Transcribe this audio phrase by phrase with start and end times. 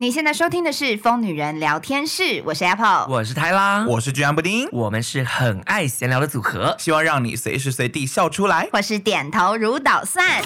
[0.00, 10.40] 你现在收听的是《疯女人聊天室》，我是 Apple，我是泰拉，我是居安布丁，我们是很爱闲聊的组合，希望让你随时随地笑出来，或是点头如捣蒜。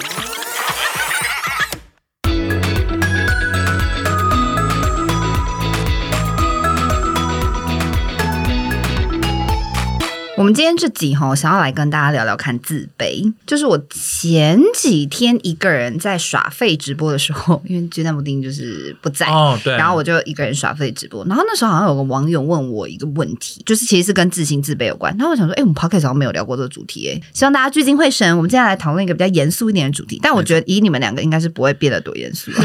[10.35, 13.31] 我们今天这集哈，想要来跟大家聊聊看自卑。
[13.45, 21.23] 就是我前几天一个人在耍废直播的时候，因为鸡蛋布丁就是不在哦，对，然后我就一个人耍废直播。
[21.25, 25.15] 然后那时候好像有个网友问我一个问题，就是其实是跟自信自卑有关。
[25.17, 28.35] 然后我想说，哎，我们 Podcast 好像没有聊过这个主题，哎，希望大家聚精会神。
[28.35, 30.19] 我们接下来讨论一个比较严肃一点的主题。
[30.23, 32.51] 但我觉得以你们两个应该是不会变得多严肃。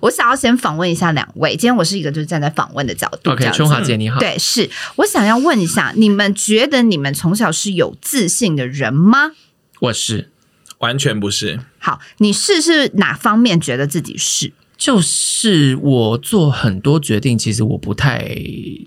[0.00, 1.50] 我想要先访问一下两位。
[1.50, 3.30] 今天我是一个就是站在访问的角度。
[3.30, 4.18] OK，春华姐你好。
[4.18, 9.32] 对，是我想要问一下，你们觉得你们从小是有自信的人吗？
[9.80, 10.30] 我是，
[10.78, 11.60] 完全不是。
[11.78, 14.52] 好，你是是哪方面觉得自己是？
[14.76, 18.36] 就是我做很多决定，其实我不太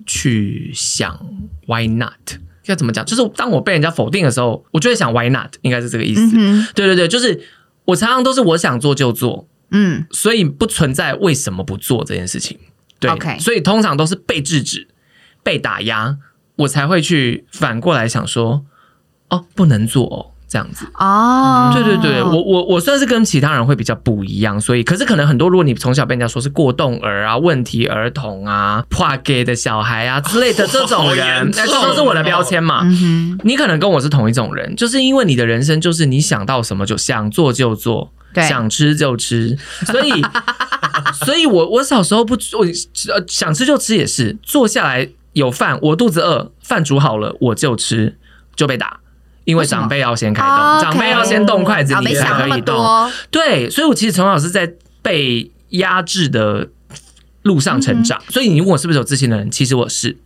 [0.05, 1.19] 去想
[1.65, 2.37] Why not？
[2.65, 3.03] 要怎么讲？
[3.03, 5.55] 就是当我被人家否定的时候，我就会想 Why not？
[5.61, 6.21] 应该是这个意思。
[6.35, 7.41] 嗯、对对对，就是
[7.85, 9.48] 我常常都是我想做就做。
[9.71, 12.57] 嗯，所以不存在为什么不做这件事情，
[12.99, 13.39] 对，Okay.
[13.39, 14.87] 所以通常都是被制止、
[15.43, 16.17] 被打压，
[16.55, 18.65] 我才会去反过来想说，
[19.29, 32.83] 哦，不能做哦，这样子哦，对对对，我我我算是跟其他人会比较不一样，所以可是可能很多，如果你从小被人家说是过动儿啊、问题儿童啊、怕给的小孩啊之类的这种人， 这都是我的标签嘛。
[33.43, 38.11] 你可能跟我是同一种人，就是因为你的人生就是你想到什么就想做就做。
[38.33, 40.11] 对想吃就吃，所以，
[41.25, 42.65] 所以我我小时候不我
[43.13, 48.17] 呃想吃就吃也是坐下来有饭，我肚子饿，饭煮好了我就吃，
[48.55, 48.99] 就被打，
[49.45, 52.77] 因为长辈要先开动，哦、长辈要先动筷子，你才可以动。
[53.31, 56.67] 对，所以我其实从小是在被压制的
[57.43, 58.21] 路上成长。
[58.29, 60.17] 所以你问我是不是有自信的人，其实我是。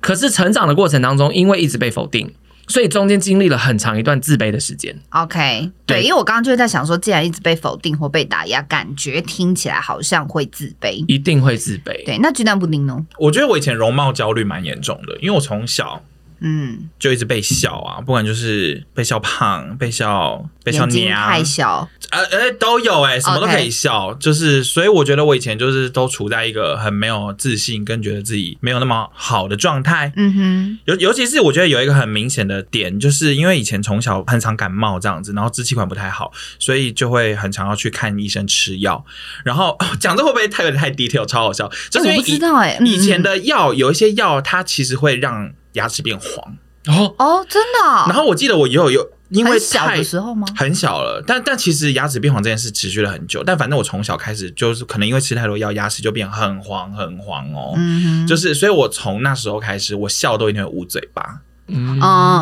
[0.00, 2.32] 可是成长的过程当中，因为一直被否定。
[2.70, 4.96] 所以中间经历了很长一段自卑的时间。
[5.10, 12.06] OK，对，对，因为我刚刚就是在想说，既然一直被否定或被打压，感觉听起来好像会自卑，一定会自卑。
[12.06, 13.04] 对，那鸡蛋布丁呢？
[13.18, 16.02] 我觉得我以前容貌焦虑蛮严重的，因为我从小。
[16.40, 30.12] 嗯，就一直被笑啊，不管就是被笑胖，被笑被笑娘，太小，呃呃都有哎、欸，什么都可以笑.就是所以我觉得我以前就是都处在一个很没有自信，跟觉得自己没有那么好的状态。
[30.16, 39.04] 嗯哼，尤尤其是我觉得有一个很明显的点，就是因为以前从小很常感冒这样子，然后支气管不太好，所以就会很常要去看医生吃药。
[39.44, 45.52] 然后 讲这会不会太有点太 detail，超好笑，就是因为以、欸嗯、以前的药有一些药，它其实会让。
[45.72, 48.04] 牙齿变黄哦哦，真的、哦。
[48.06, 50.46] 然后我记得我以后有因为小的时候吗？
[50.56, 53.44] 很小了，但但其实牙齿变黄这件事持续了很久。
[53.44, 57.74] 但反正我从小开始就是可能因为吃太多药，牙齿就变很黄很黄哦。
[57.76, 61.40] 嗯哼，就是所以我从那时候开始，我笑都一定会捂嘴巴。
[61.68, 61.98] 嗯，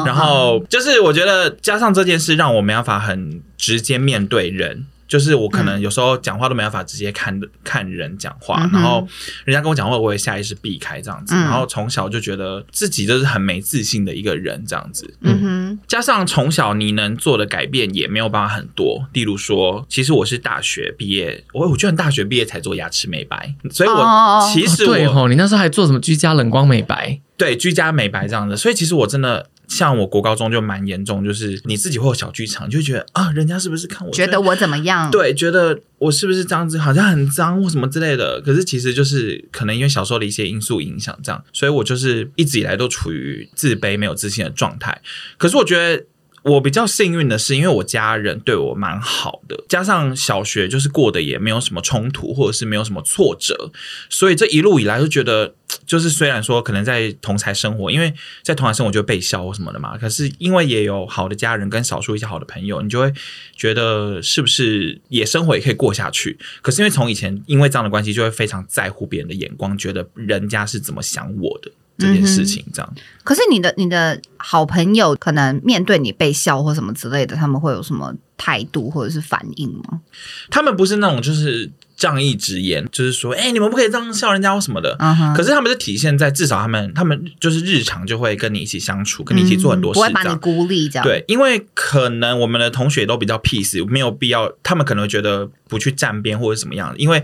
[0.07, 4.87] 然后就是我觉得加上这件事，让我没办法很直接面对人。
[5.09, 9.09] 就是我可能有时候讲话都没办法直接看看人讲话，然后
[9.47, 11.35] 人家跟我讲话，我也下意识避开这样子。
[11.35, 15.17] 嗯、然后从小就觉得自己就是很没自信的一个人这样子。
[15.23, 19.09] 嗯哼，加上从小你能做的改变也没有办法很多。
[19.15, 27.19] 例如说，其实我是大学毕业，我我居然大学毕业才做牙齿美白，所以我其实我、哦、对哦，你那时候还做什么居家冷光美白？
[27.39, 28.57] 对，居家美白这样子。
[28.57, 29.49] 所以其实我真的。
[29.69, 35.11] 像我国高中就蛮严重，就是你自己会有小剧场，就会觉得啊，人家是不是看我觉得我怎么样？
[35.11, 38.41] 对，觉得我是不是这样子，好像很脏或什么之类的。
[38.41, 45.01] 可是其实就是可能因为小时候的一些因素影响，这样，所以我就是一直以来都处于自卑、没有自信的状态。
[45.37, 46.05] 可是我觉得。
[46.43, 53.71] 我比较幸运的是，因为我家人对我蛮好的，加上小学就是过得也没有什么冲突，或者是没有什么挫折，
[54.09, 55.55] 所以这一路以来就觉得，
[55.87, 63.13] 就是虽然说可能在同才生活，因为在同侪生活就会被笑或什么的嘛，可是因为也有好的家人跟少数一些好的朋友，你就会
[63.57, 66.39] 觉得是不是也生活也可以过下去？
[66.63, 71.71] 可是因为从以前因为这样的关系，就会非常在乎别人的眼光，觉得人家是怎么想我的。
[71.99, 80.01] 这件事情这样，可是你的你的好朋友可能面对你被笑或什么之类的，他们会有什么态度或者是反应吗？
[80.49, 84.97] 他们不是那种就是仗义直言，就是说，哎、欸，你们不可以这样笑人家或什么的。
[84.99, 85.35] Uh huh.
[85.35, 91.05] 可是他们是体现在至少他们他们就是日常就会跟你一起相处，跟你一起做很多事，嗯、不会把你孤立这样。
[91.05, 97.23] 对，因为可能我们的同学都比较 peace，没有必要，他们可能会觉得不去站边或者怎么样，因为。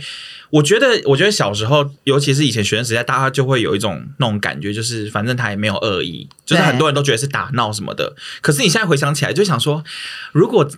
[0.50, 8.14] 我觉得，我觉得小时候，尤其是以前学生时代，大家就会有一种那种感觉，就是反正他也没有恶意，就是很多人都觉得是打闹什么的。
[8.40, 9.82] 可是你现在回想起来，就想说，
[10.30, 10.70] 如果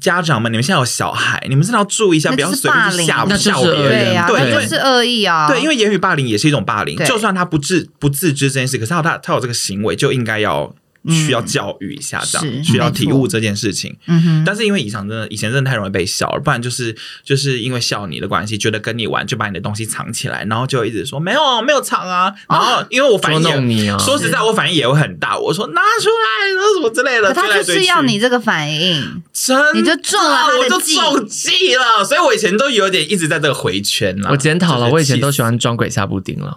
[0.00, 4.04] 家长们，你们现在有小孩，你们真的要注意一下，不要随便去吓那就是恶意吓别人。
[4.04, 5.48] 对呀，对，因为那就是恶意啊。
[5.48, 10.74] 对，因为言语霸凌也是一种霸凌，就算他不自不自知这件事，可是他他他有这个行为，就应该要
[11.10, 13.96] 需要教育一下，这样、是需要体悟这件事情。
[14.06, 16.94] 嗯哼，但是因为以前真的以前真的太容易被笑了，不然就是
[17.24, 22.32] 就是因为笑你的关系，觉得跟你玩就把你的东西藏起来，然后就一直说没有没有藏啊。
[22.48, 27.32] 然后因为我反应说实在我反应也会很大，我说拿出来，然后什么之类的。
[27.32, 32.04] 他就是要你这个反应，真的你就中了他的我就计中计了。
[32.04, 34.30] 所以我以前都有点一直在这个回圈了。
[34.30, 36.56] 我检讨了，我以前都喜欢装鬼下布丁了。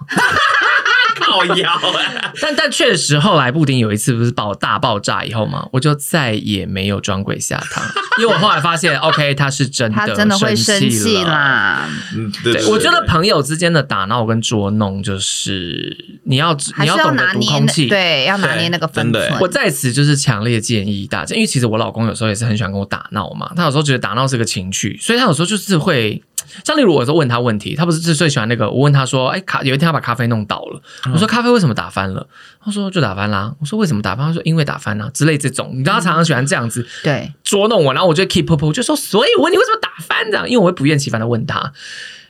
[1.22, 2.34] 死靠腰啊。
[2.42, 7.82] 但 但确实，后来布丁有一次不是爆大爆炸以后嘛，我就再也没有装鬼下他，
[8.22, 11.32] 因为我后来发现，OK， 他是真的，他真的会生气了。
[11.32, 11.90] 啦。
[12.16, 17.88] 嗯，对对，我觉得朋友之间的打闹跟捉弄，就是你要你要懂得拿捏那读空气。
[17.88, 19.32] 对，要拿捏那个分寸。
[19.40, 26.22] 我在此就是强烈建议大家，因为其实我老公有时候也是很喜欢跟我打闹嘛，他有时候觉得打闹是个情趣，所以他有时候就是会，
[26.66, 30.82] 像例如我有时候问他问题，他不是最最喜欢那个，我问他说，哎，咖有一天他把咖啡弄倒了，
[31.14, 32.28] 我说咖啡为什么打翻了？
[32.64, 33.54] 他说就打翻啦。
[33.60, 34.28] 我说为什么打翻？
[34.28, 40.50] 他说因为打翻啦之类这种，你知道他常常喜欢这样子对， 捉弄我，然后我就 keep up，我就说，所以我问你为什么打翻这样？
[40.50, 41.74] 因为我会不厌其烦的问他。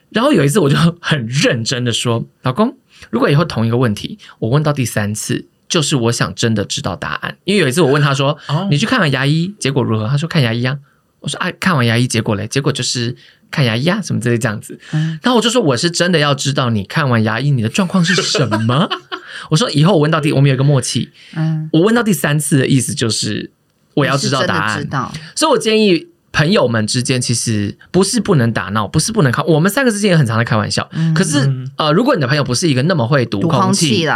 [0.10, 2.76] 然后有一次我就很认真的说，老公，
[3.10, 7.38] 如果以后同一个问题我问到第三次，就是我想真的知道答案。
[7.46, 10.08] 因为有一次我问他说，哦你去看看牙医结果如何？
[10.08, 10.78] 他说看牙医啊。
[11.22, 12.46] 我说啊，看完牙医结果嘞？
[12.48, 13.16] 结果就是
[13.50, 14.78] 看牙医啊，什么之类这样子。
[14.92, 18.90] 嗯然后我就说我是真的要知道你看完牙医你的状况是什么。
[19.50, 23.50] 我说以后我问到第，我们有一个默契，嗯，我问到第三次的意思就是
[23.94, 24.88] 我要知道答案
[25.36, 30.90] 所以我建议朋友们之间其实不是不能打闹，不是不能开，我们三个之间也很常在开玩笑。
[31.14, 34.08] 可是呃，如果你的朋友不是一个那么会读空空气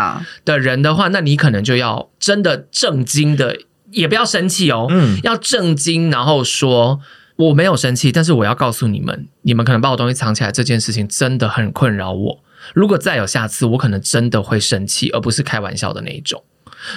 [0.46, 3.58] 的人的话，那你可能就要真的正经的，
[3.96, 7.00] 也不要生气哦，嗯要正经，然后说
[7.38, 12.44] 我没有生气，但是我要告诉你们，你们可能把我东西藏起来这件事情真的很困扰我。
[12.74, 16.44] 如果再有下次，我可能真的会生气，而不是开玩笑的那一种。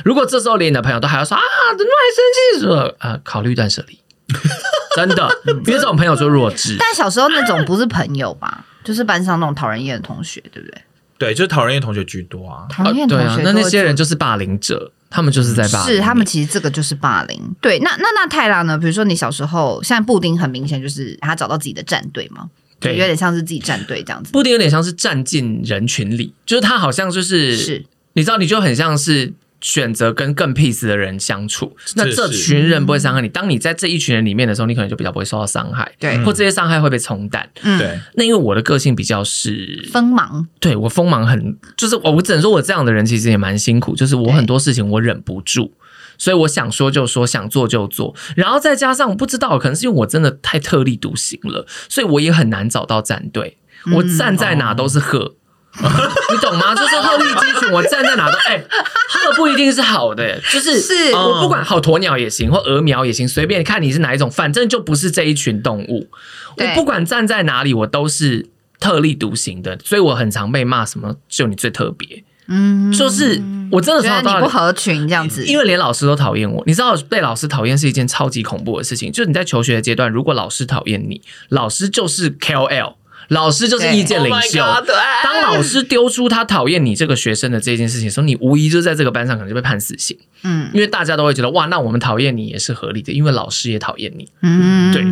[0.05, 1.43] 如果这时候连你的朋友都还要说啊，
[1.77, 2.65] 怎么还生气？
[2.65, 3.99] 说啊，考虑断舍离，
[4.97, 6.77] 真的，因为这种朋友就弱智。
[6.79, 10.83] 但小时候那种不是朋友吧，就是班上那种讨人厌的同学，对不对？
[11.19, 12.67] 对，就是讨人厌同学居多啊。
[12.71, 15.97] 讨人厌对啊同学，那那些人就就是霸凌者，他们就是在霸凌。
[15.97, 17.43] 是他们其实这个就是霸凌。
[17.61, 18.79] 对，那那那泰拉呢？
[18.79, 22.49] 比如说你小时候，现在布丁很明显就是他找到自己的战队嘛，
[22.79, 24.31] 对有点像是自己战队这样子。
[24.33, 31.77] 布丁有点像是站进人群里，就是他好像就是是，你知道，你就很像是选择跟更 peace 的人相处。
[31.97, 36.23] 那这群人不会伤害你，当你在这一群人里面的时候，你可能就比较不会受到伤害，对。
[36.25, 37.49] 或这些伤害会被冲淡。
[37.63, 45.73] 嗯，对，那因为我的个性比较是，锋芒，对我锋芒很，就是我我只能说我这样的人其实也蛮辛苦，就是我很多事情我忍不住。
[46.21, 53.59] 所以我想说就说，想做就做，然后再加上我不知道，可能是因为我真的太特立独行了，所以我也很难找到战队。
[53.95, 55.37] 我站在哪都是鹤，
[56.31, 56.75] 你懂吗？
[56.75, 58.63] 就是鹤立鸡群，我站在哪都哎，
[59.09, 66.09] 鹤不一定是好的，就是是我不管好鸵鸟也行，或鹅苗也行，随便看你是哪一种，反正就不是这一群动物。
[66.57, 68.47] 我不管站在哪里，我都是
[68.81, 72.25] 特立独行的，所以我很常被骂什么就你最特别。
[72.51, 79.13] 嗯，就是我真的觉从小到大得你不合群这样子，因为连老师都讨厌我，你知道被老师讨厌是一件超级恐怖的事情。
[79.13, 81.21] 就是你在求学的阶段，如果老师讨厌你，
[81.51, 82.95] 老师就是 KOL，
[83.29, 84.63] 老师就是意见领袖。
[84.63, 84.85] Oh
[85.23, 94.29] 当老师丢出他讨厌你这个学生的这件事情的时候，你无疑就在这个班上可能就被判死刑，嗯因为大家都会觉得哇，那我们讨厌你也是合理的，因为老师也讨厌你。
[94.43, 95.05] 嗯，对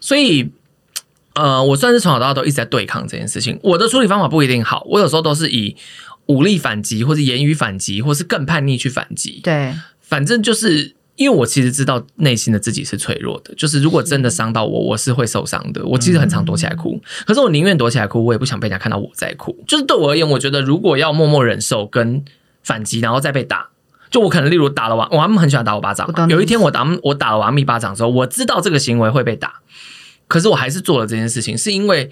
[0.00, 0.50] 所以，
[1.34, 3.58] 呃，我算是从小到大都一直在对抗这件事情。
[3.62, 5.76] 我的处理方法不一定好，我有时候都是以
[6.26, 9.40] 武力反击，或者言语反击，或是更叛逆去反击。
[9.42, 15.84] 对，反正就是因为我其实知道内心的自己是脆弱的，就是如果真的伤到我，我是会受伤的。
[15.86, 19.56] 我其实很常躲起来哭，可是我宁愿躲起来哭，我也不想被人家看到我在哭。
[19.66, 22.24] 就是对我而言，我觉得如果要默默忍受跟
[22.62, 23.68] 反击，然后再被打。
[24.10, 29.54] 就我可能，例如打了完，我阿姆很喜欢打我巴掌有一天我打我打了王密巴掌的时候，我知道这个行为会被打，
[30.28, 32.10] 可是我还是做了这件事情，是因为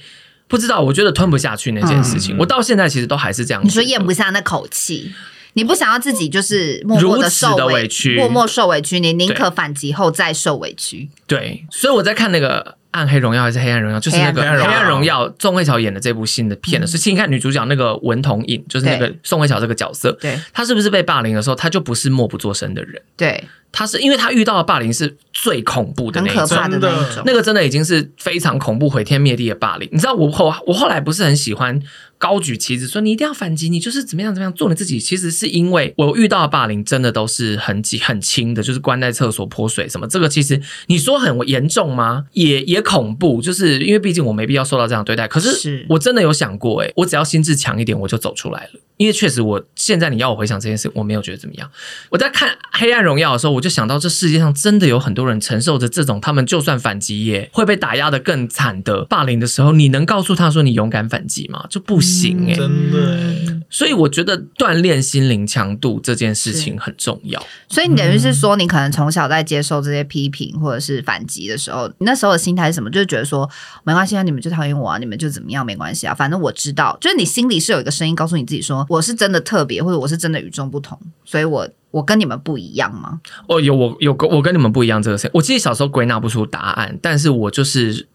[0.49, 2.37] 不知道，我觉得吞不下去那件事情。
[2.39, 3.63] 我到现在其实都还是这样。
[3.63, 5.13] 你说咽不下那口气，
[5.61, 11.11] 你不想要自己就是默默的受的委屈默默受委屈，你宁可反击后再受委屈。
[11.27, 12.79] 对，所以我在看那个。
[12.93, 14.01] 暗黑荣耀还是黑暗荣耀？
[14.01, 29.89] 就是那个黑暗荣耀，宋慧乔演的这部新的片的，所以你看女主角那个文童影，就是那个宋慧乔这个角色，对，她是不是被霸凌的时候，她就不是默不作声的人，对，他是因为他遇到的霸凌是最恐怖的那一种，很可怕的那一种，那个真的已经是非常恐怖、毁天灭地的霸凌。
[29.93, 31.81] 你知道我后我后来不是很喜欢
[32.19, 34.99] 高举旗子说你一定要反击，你就是怎么样怎么样做你自己。
[35.01, 40.07] 其实是因为我遇到的霸凌真的都是很几很轻的，就是关在厕所泼水什么。
[40.07, 42.25] 这个其实你说很严重吗？
[42.33, 45.27] 也也恐怖，就是因为毕竟我没必要受到这样对待。
[45.27, 48.81] 可是我真的有想过、欸，诶，我只要心智强一点，我就走出来了。
[48.97, 51.71] 因为确实，我现在你要我回想这件事，我没有觉得怎么样。
[52.11, 61.65] 我在看《黑暗荣耀》的时候，我就想到这世界上真的有很多人承受着这种他们就算反击也会被打压的更惨的霸凌的时候，你能告诉他说你勇敢反击吗？
[61.69, 63.61] 就不行诶、欸嗯、真的。
[63.69, 67.41] 所以我觉得锻炼心灵强度这件事情很重要。
[67.69, 72.91] 所以你等于是说，你可能从小在接受这些批评或者是反击的时候，你那时候的心态是什么？
[72.91, 73.49] 就是觉得说
[73.85, 78.85] 没关系啊，你们就讨厌我啊，你们就怎么样没关系啊，反正我知道，就是你心里是有一个声音告诉你自己说。
[78.89, 83.21] 我是真的特别，或者我是真的与众不同，所以我我跟你们不一样吗？
[83.49, 88.07] 哦，有我有个我跟你们不一样这个事，我其实小时候归纳不出答案，但是我就是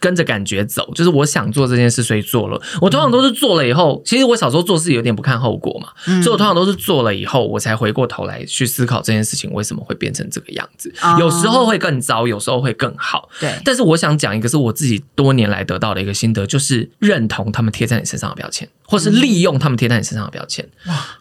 [0.00, 2.60] 跟着感觉走，就是我想做这件事，所以做了。
[2.80, 10.92] 我通常都是做了以后，其实我小时候做事有点不看后果嘛，嗯、所以我通常都是做了以后，我才回过头来去思考这件事情为什么会变成这个样子。
[11.00, 13.28] 哦、有时候会更糟，有时候会更好。
[13.38, 18.68] 对，但是我想讲一个是我自己多年来得到的一个心得，就是认同他们贴在你身上的标签。
[18.82, 20.68] 或是利用他们贴在你身上的标签，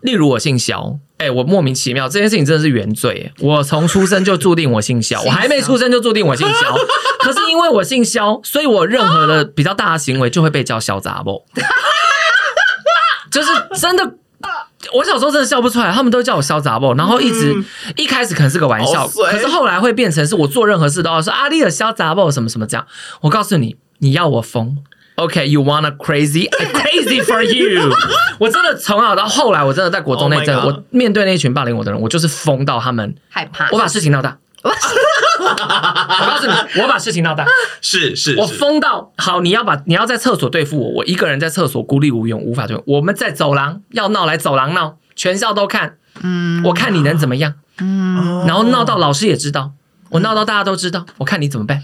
[0.01, 6.73] 例如我姓萧，哎、欸，我莫名其妙这件事情真的是原罪，我从出生就注定我姓肖，我还没出生就注定我姓肖，
[7.19, 11.43] 可是因为我姓肖，所以我任何的比较大的行为就会被叫肖杂某，
[13.29, 14.15] 就是真的，
[14.93, 17.53] 我小时候真的笑不出来，他们都叫我肖杂某，然后一直
[17.97, 22.87] 一开始可能是个玩笑，可是后来会变成是我做任何事都要说阿丽的肖杂某什么什么这样，
[23.23, 24.77] 我告诉你，你要我疯。
[25.19, 26.49] OK，you、wanna crazy?
[26.49, 27.93] I'm crazy for you。
[28.39, 33.69] 我真的从小到后来，我真的在国中那阵，oh、我面对那群霸凌我的人，我就是疯到他们害怕。
[33.71, 34.37] 我把事情闹大。
[34.63, 37.45] 我告诉你，我把事情闹大。
[37.81, 42.83] 是是，是，我疯到好，你要把你要在厕所对付我，我一个人在厕所孤立无援，无法对付。
[42.87, 45.97] 我们在走廊要闹来走廊闹，全校都看。
[46.21, 47.55] 嗯，我看你能怎么样？
[47.81, 49.71] 嗯，然后闹到老师也知道。
[50.09, 51.81] 我闹到大家都知道，我看你怎么办，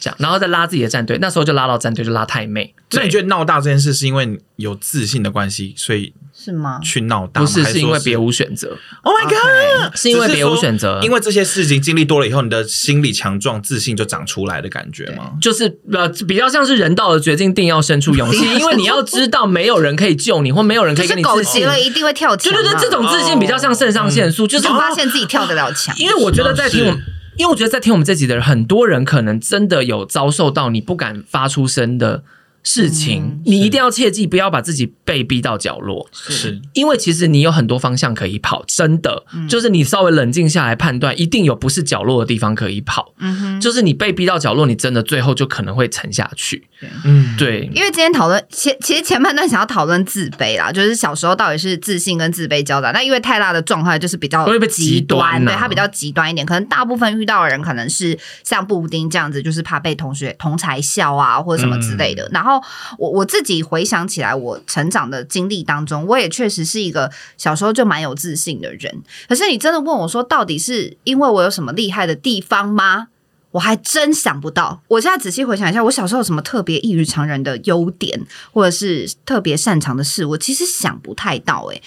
[0.00, 2.74] 这样，然后再拉自己的战队，那时候就拉到战队，就拉太妹。
[2.90, 6.78] 所以你觉得闹大这件事是因为有自信的关系，所以是吗？
[6.82, 8.76] 去闹大不是，是因为别无选择。
[9.02, 9.96] Oh my god！
[9.96, 15.32] 是因为别无选择，因为这些事情经历多了以后，你的心理强壮、自信就长出来的感觉吗？
[15.40, 22.52] 就是呃，比较像是人到了绝境，定要生出勇气， 因为你要知道，没有人可以救你，或没有人可以跟你自信了，一定会跳墙。
[22.52, 25.94] 对对对，这种自信比较像肾上腺素，就是发现自己跳得了墙。
[25.98, 26.96] 因为我觉得在听我。
[27.38, 32.24] 因为我觉得在听我们这集的人，很多人可能真的有遭受到你不敢发出声的
[32.68, 36.04] 事情，嗯、你一定要切记，不要把自己被逼到角落。
[36.10, 43.14] 是，因为其实你有很多方向可以跑，真的，嗯、就是你稍微冷静下来判断，一定有不是角落的地方可以跑。
[43.18, 46.66] 嗯哼，就是你被逼到角落，你真的最后就可能会沉下去。
[47.04, 47.70] 嗯，对。
[47.72, 52.90] 因为今天讨论前，其实前半段想要讨论自卑啦，就是小时候到底是自信跟自卑交杂。
[52.90, 56.44] 那因为太大的状态就是比较极端，对，他比较极端一点。
[56.44, 62.24] 可能大部分遇到的人可能是像布丁这样子，就是怕被同学同才笑啊，或者什么之类的。
[62.24, 62.55] 嗯、然后。
[62.98, 69.02] 我我自己回想起来，我成长的经历当中，我也确实是一个小时候就蛮有自信的人。
[69.28, 73.08] 可是你真的问我说，到底是因为我有什么厉害的地方吗？
[73.52, 74.82] 我还真想不到。
[74.86, 78.20] 我现在仔细回想一下，我小时候有什么特别异于常人的优点，
[78.52, 81.82] 或者是特别擅长的事，我其实想不太到诶。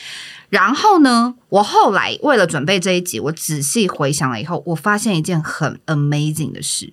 [0.49, 6.91] 然后呢，我后来为了准备这一集，我仔细回想了以后，我发现一件很 amazing 的事。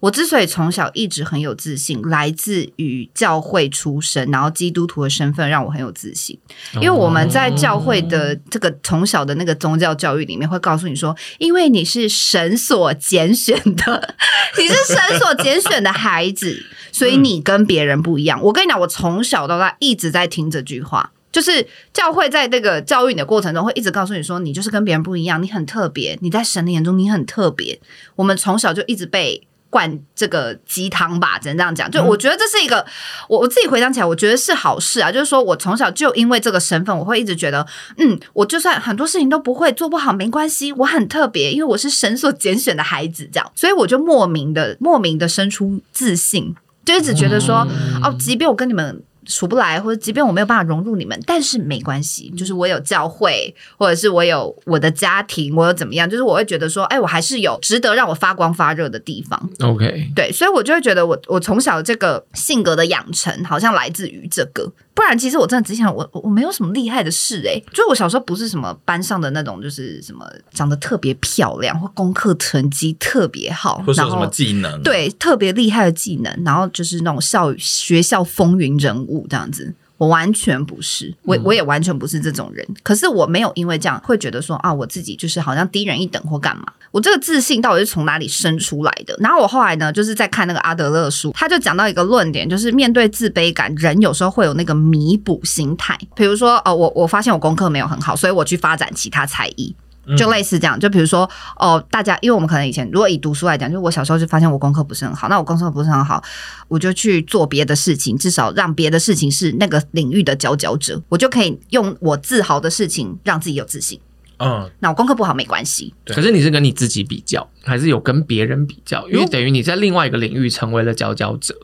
[0.00, 6.38] 我之所以从小一直很有自信，来自于教会出身，然后基督徒的身份让我很有自信。
[6.74, 14.14] 因为我们在教会的这个从小的那个宗教教育里面，会告诉你说，因为你是神所拣选的，
[14.58, 18.40] 你是神所拣选的孩子，所以你跟别人不一样。
[18.42, 27.80] 我跟你讲，我从小到大一直在听这句话，就是教会在这个教育你的过程中，会一直告诉你说，你就是跟别人不一样，你很特别，你在神的眼中你很特别。
[28.16, 29.46] 我们从小就一直被。
[29.70, 31.90] 灌这个鸡汤吧，只能这样讲。
[31.90, 32.84] 就我觉得这是一个，
[33.28, 35.10] 我我自己回想起来，我觉得是好事啊。
[35.10, 47.66] 就是说我从小就因为这个身份，我会一直觉得，嗯，我就算很多事情都不会做不好，没关系，我很特别，因为我是神所拣选的孩子，这样，所以我就莫名的莫名的生出自信，就一直觉得说，
[48.02, 49.02] 哦，即便我跟你们。
[49.30, 59.50] 处不来，或者即便我没有办法融入你们，但是没关系，就是我有教会，或者是我有我的家庭，我有怎么样，就是我会觉得说，哎，我还是有值得让我发光发热的地方。
[59.60, 64.70] OK，对，所以我就会觉得我我从小这个性格的养成，好像来自于这个。
[64.92, 79.74] 不然，其实我真的只想我我没有什么厉害的事哎、欸，就是我小时候不是什么班上的那种，就是什么长得特别漂亮或功课成绩特别好，或是有什么技能，对，特别厉害的技能，然后就是那种校学校风云人物这样子。
[80.00, 82.64] 我完全不是，我我也完全不是这种人。
[82.70, 86.64] 嗯、可是我没有因为这样会觉得说啊，我自己就是好像低人一等或干嘛。
[86.90, 89.14] 我这个自信到底是从哪里生出来的？
[89.18, 95.98] 然后我后来呢，就是在看那个阿德勒书，他就讲到一个论点，就是面对自卑感，人有时候会有那个弥补心态。
[96.16, 99.76] 比如说，哦，我我发现我功课没有很好，所以我去发展其他才艺。
[100.16, 106.22] 就类似这样，就比如说哦，大家因为我们可能以前如果以读书来讲，就我小时候就发现我功课不是很好，那我功课不是很好，
[106.68, 114.00] 我就去做别的事情，至少让别的事情是那个领域的佼佼者，我就可以用我自豪的事情让自己有自信。
[114.38, 115.92] 嗯，那我功课不好没关系。
[116.06, 119.06] 可是你是跟你自己比较，还是有跟别人比较？
[119.10, 121.54] 因为等于你在另外一个领域成为了佼佼者。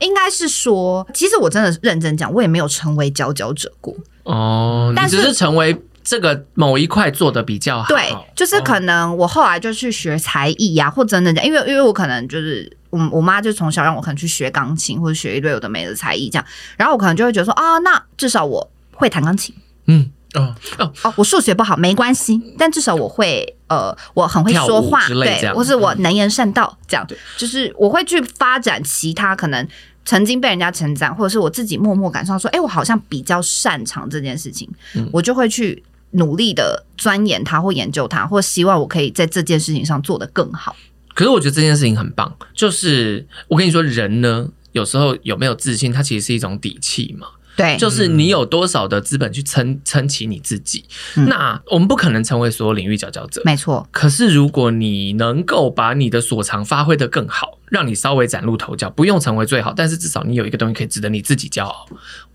[0.00, 3.96] 应该是说，其实我真的认真讲，我也没有成为佼佼者过。
[4.24, 5.74] 哦，你只是成为。
[6.08, 16.46] 这个某一块做的比较好，对，就是可能我后来就去学才艺呀、啊，或真的讲，因为因为我可能就是我我妈就从小让我可能去学钢琴或者学一堆有的没的才艺这样，
[16.78, 20.54] 然后我可能就会觉得说啊，那至少我会弹钢琴，嗯哦。
[20.78, 29.68] 哦哦，我数学不好没关系，但至少我会呃，我很会说话，对，或是我能言善道这样，对，就是我会去发展其他可能
[30.06, 35.84] 曾经被人家称赞，或者是我自己默默感受到说，哎，我好像比较擅长这件事情，嗯、我就会去。
[36.12, 40.74] 努力的钻研它或研究它，或希望我可以在这件事情上做得更好。
[41.14, 47.26] 可是我觉得这件事情很棒，就是我跟你说，人呢，有时候有没有自信，它其实是一种底气嘛。
[47.56, 50.84] 对，就是你有多少的资本去撑撑起你自己。
[51.16, 53.84] 嗯、那我们不可能成为所有领域佼佼者，没错。
[53.90, 61.86] 可是如果你能够把你的所长发挥得更好，让你稍微崭露头角，不用成为最好，但是至少你有一个东西可以值得你自己骄傲。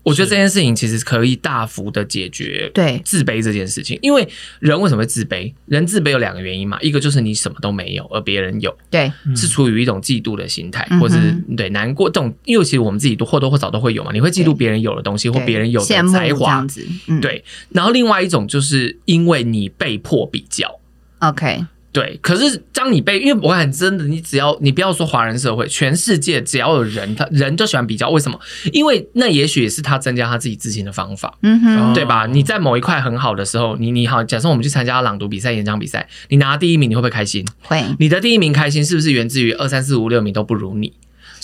[0.02, 3.98] 我觉得这件事情其实可以大幅的解决对自卑这件事情。
[4.02, 4.28] 因为
[4.60, 5.52] 人为什么会自卑？
[5.64, 12.34] 人自卑有两个原因嘛，一个就是你什么都没有，而别人有，对，是出于一种嫉妒的心态，或是对难过这种。
[12.44, 16.86] 因为其实我们自己都或多或少都会有嘛，你会嫉妒别人有的东西，或别人有的才华，这样子，
[17.22, 17.42] 对。
[17.70, 20.80] 然后另外一种就是因为你被迫比较
[21.20, 21.64] ，OK。
[21.94, 28.36] 对，可是当你被，因为我很真的，你只要你不要说华人社会，全世界只要有人，他人就喜欢比较，为什么？
[28.72, 32.26] 因为那也许也是他增加他自己自信的方法，嗯哼，对吧？
[32.26, 37.46] 你在某一块很好的时候，你你好，假设我们去参加朗读比赛、演讲比赛，你拿第一名，你会不会开心？
[37.62, 37.80] 会。
[38.00, 40.92] 你的第一名开心是不是源自于二三四五六名都不如你？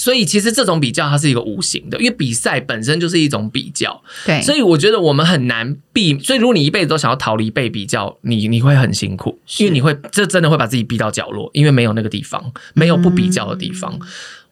[0.01, 4.03] 所以其实这种比较它是一个无形的，因为比赛本身就是一种比较。
[4.25, 6.19] 对，所以我觉得我们很难避。
[6.21, 13.93] 所以如果你一辈子都想要逃离被比较，你你会很辛苦，因为你会这真的会把自己逼到角落，因为没有那个地方，没有不比较的地方。
[14.01, 14.07] 嗯、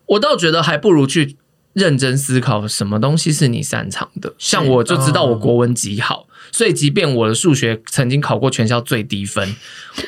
[0.04, 1.38] 我倒觉得还不如去
[1.72, 4.34] 认真思考什么东西是你擅长的。
[4.36, 6.26] 像我就知道我国文极好。
[6.50, 9.54] 所以，即便我的数学曾经考过全校最低分，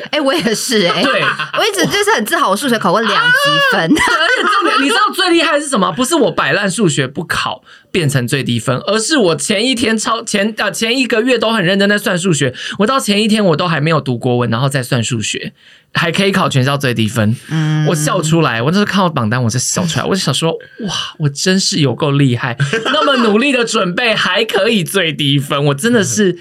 [0.05, 3.83] 哎、欸，我也是哎、欸，对，我一直就是很自豪，我数学考过两级分。
[3.83, 4.00] 啊、
[4.80, 5.90] 你知道最厉害是什么？
[5.92, 15.52] 不是我摆烂数学不考变成最低分，而是我前一天超前啊前一个月都很认真在算数学，我到前一天我都还没有读国文，然后再算数学。
[15.92, 26.38] 还可以考全校最低分，嗯，我笑出来，我那时候看到榜单，我就笑出来， 我就想说，哇，我真是有够厉害，那么努力的准备还可以最低分，我真的是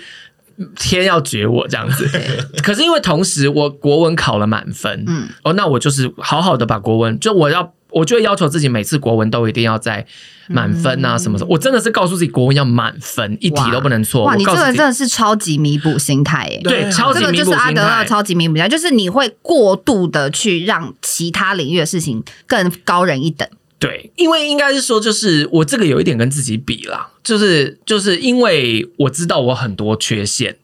[0.76, 2.08] 天要绝我这样子。
[2.62, 7.74] 可是因为同时我国文考了满分，嗯，哦，那我就是好好的把国文，就我要。
[7.92, 10.06] 我就会要求自己每次国文都一定要在
[10.48, 11.50] 满分啊，什么什么。
[11.52, 14.26] 我真的是告诉自己国文要满分，一题都不能错。
[14.26, 17.38] 哇，你这个真的是超级弥补心态耶，对，超级弥补心态。
[17.38, 23.48] 这个就是阿德勒超级弥补心态，就是你会过度的去让其他领域的事情更高人一等。
[23.80, 30.58] 对，因为应该是说，就是我这个有一点跟自己比啦，就是就是因为我知道我很多缺陷。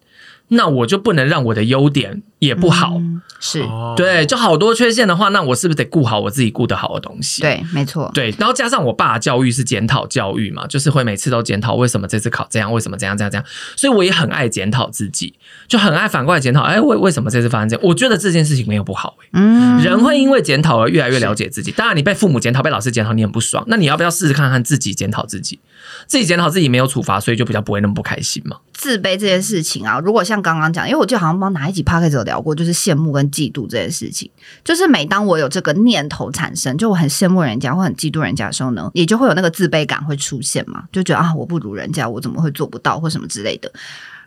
[0.49, 3.63] 那我就不能让我的优点也不好，嗯、是
[3.95, 7.41] 对，就好多缺陷的话，那我是不是得顾好我自己顾得好的东西？
[7.41, 8.11] 对，没错。
[8.13, 15.33] 对，然后加上我爸教育是检讨教育嘛，就是会每次都检讨为什么这次考这样，为什么这样这样这样，所以我也很爱检讨自己，
[15.67, 17.83] 就很爱反过来检讨，哎，为为什么这次发生这样？
[17.83, 21.71] 我觉得这件事情没有不好，欸，嗯，人会因为检讨而越来越了解自己。
[21.71, 25.59] 当然，你被父母检讨、被老师检讨，你很不爽，那你要不要试试看看自己检讨自己？
[26.07, 28.57] 自己检讨自己没有处罚，所以就比较不会那么不开心嘛。
[28.73, 34.29] 自卑这件事情啊，如果像刚刚讲，因为我记得好像帮哪一集 p o d c a s 有聊过，就是羡慕跟嫉妒这件事情。
[34.63, 43.71] 就是每当我有这个念头产生，就我很羡慕人家或很嫉妒人家的时候呢，也就会有那个自卑感会出现嘛，就觉得啊，我不如人家，我怎么会做不到或什么之类的。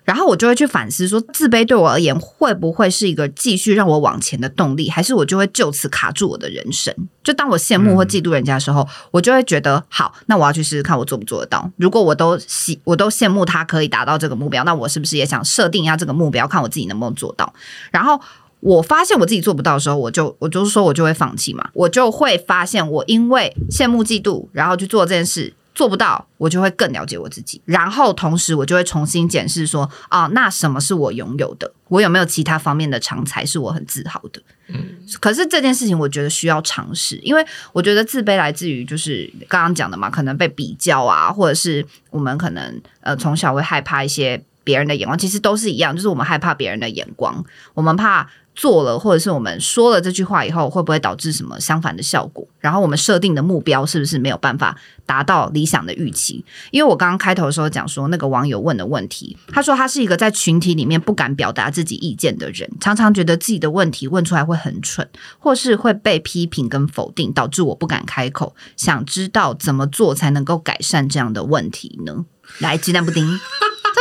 [0.09, 6.95] 然后我就会去反思说，自卑对我而言会不会是一个继续让我往前的动力，还是我就会就此卡住我的人生？
[7.23, 11.71] 就当我羡慕或嫉妒人家的时候，嗯、我就会觉得好，那我要去试试看我做不做得到。
[11.77, 17.53] 如果我都喜，我都羡慕他可以达到这个目标，那我是不是也想设定一下这个目标，看我自己能不能做到？
[17.91, 18.19] 然后
[18.61, 25.53] 我发现我自己做不到的时候，我就我就是说我就会放弃嘛，我就会发现我因为羡慕嫉妒，然后去做这件事。
[25.79, 31.73] 做不到，我就会更了解我自己，然后同时我就会重新检视说，哦，那什么是我拥有的？
[31.87, 34.43] 我有没有其他方面的长才是我很自豪的？
[34.67, 48.29] 嗯，可是这件事情我觉得需要尝试，因为我觉得自卑来自于就是刚刚讲的嘛，可能被比较啊，或者是我们可能呃从小会害怕一些别人的眼光，其实都是一样，就是我们害怕别人的眼光，我们怕。
[48.59, 52.45] 做了，或者是我们说了这句话以后，会不会导致什么相反的效果？
[52.59, 56.45] 然后我们设定的目标是不是没有办法达到理想的预期？
[56.73, 68.57] 因为我刚刚开头的时候讲说，那个网友问的问题，他说他是一个在群体里面不敢表达自己意见的人，常常觉得自己的问题问出来会很蠢，或是会被批评跟否定，导致我不敢开口。
[68.77, 72.25] 想知道怎么做才能够改善这样的问题呢？
[72.59, 73.39] 来，鸡蛋布丁。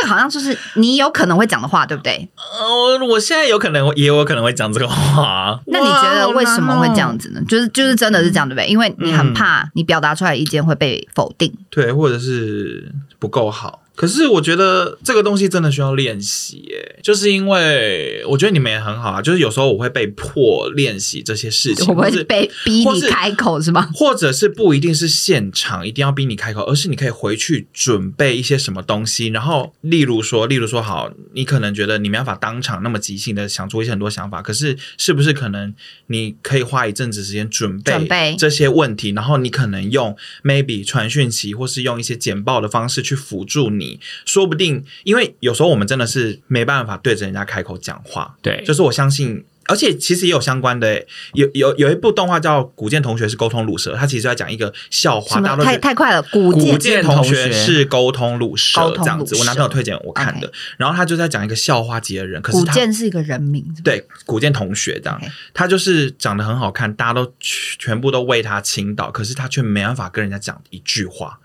[0.00, 2.28] 这好像就是你有可能会讲的话，对不对？
[2.36, 5.58] 呃，我现在有可能也有可能会讲这个话。
[5.66, 7.40] 那你觉得为什么会这样子呢？
[7.48, 8.68] 就是就是真的是这样，对不对？
[8.68, 13.82] 因为你很怕你表达出来的意见会被否定，对，或者是不够好。
[13.98, 23.90] 可是我觉得这个东西真的需要练习，耶，就是因为我觉得你们也很好啊，就是有时候我会被迫练习这些事情， 我会被逼你开口是吗？
[23.92, 35.74] 或者是不一定是现场一定要逼你开口，而是你可以回去准备一些什么东西，然后例如说，例如说，好，你可能觉得你没办法当场那么即兴的想出一些很多想法，可是是不是可能
[36.06, 43.87] 你可以花一阵子时间准备准备这些问题，然后你可能用 maybe 传讯息，或是用一些简报的方式去辅助你。
[44.24, 48.36] 说不定，因为有时候我们真的是没办法对着人家开口讲话。
[48.42, 55.40] 对，就是我相信，而且其实也有相关的，有有有一部动画叫《古剑同学是沟通鲁蛇》，他其实在讲一个笑话。
[55.40, 59.36] 大家都太太快了，古剑同学是沟通鲁蛇这样子。
[59.36, 62.40] 我男朋友推荐我看的，然后他就在讲一个笑话级的人。
[62.40, 65.20] 可是古剑是一个人名，对，古剑同学这样，
[65.52, 71.38] 他就是长得很好看，大家都全部都为他倾倒，可是他却没办法跟人家讲一句话。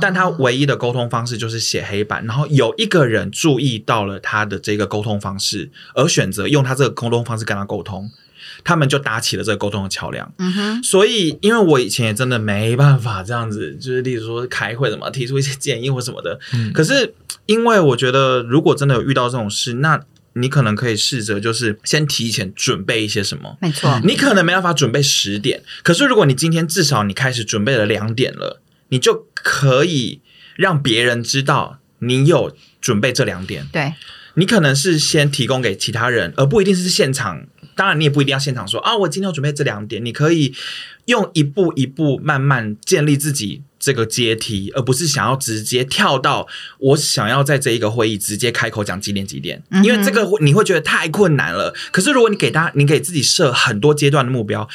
[0.00, 8.10] 但他唯一的沟通方式就是写黑板，然后有一个人注意到了他的这个沟通方式，而选择用他这个沟通方式跟他沟通，
[8.64, 10.32] 他们就搭起了这个沟通的桥梁。
[10.38, 16.38] 嗯哼，所以因为我以前也真的没办法这样子，就是例如说开会怎么提出一些建议或什么的。
[16.54, 17.14] 嗯，可是
[17.46, 20.00] 因为我觉得，如果真的有遇到这种事，那
[20.34, 23.56] 你可能可以试着就是先提前准备一些什么。
[23.60, 28.60] 没错，你可能没办法准备十点，可是如果你今天至少你开始准备了两点了。
[28.88, 30.20] 你就可以
[30.56, 33.66] 让别人知道你有准备这两点。
[33.72, 33.94] 对，
[34.34, 37.46] 你可能是先提供给其他人，而不一定是现场。
[37.74, 40.02] 当然，你也不一定要现场说啊，我今天要准备这两点。
[40.02, 40.54] 你可以
[41.04, 46.48] 用一步一步慢慢建立自己这个阶梯，而不是想要直接跳到
[46.80, 51.72] 我想要在这一个会议直接开口讲几点几点，因为这个你会觉得太困难了。
[51.92, 54.68] 可是如果你给大家，你给自己设很多阶段的目标。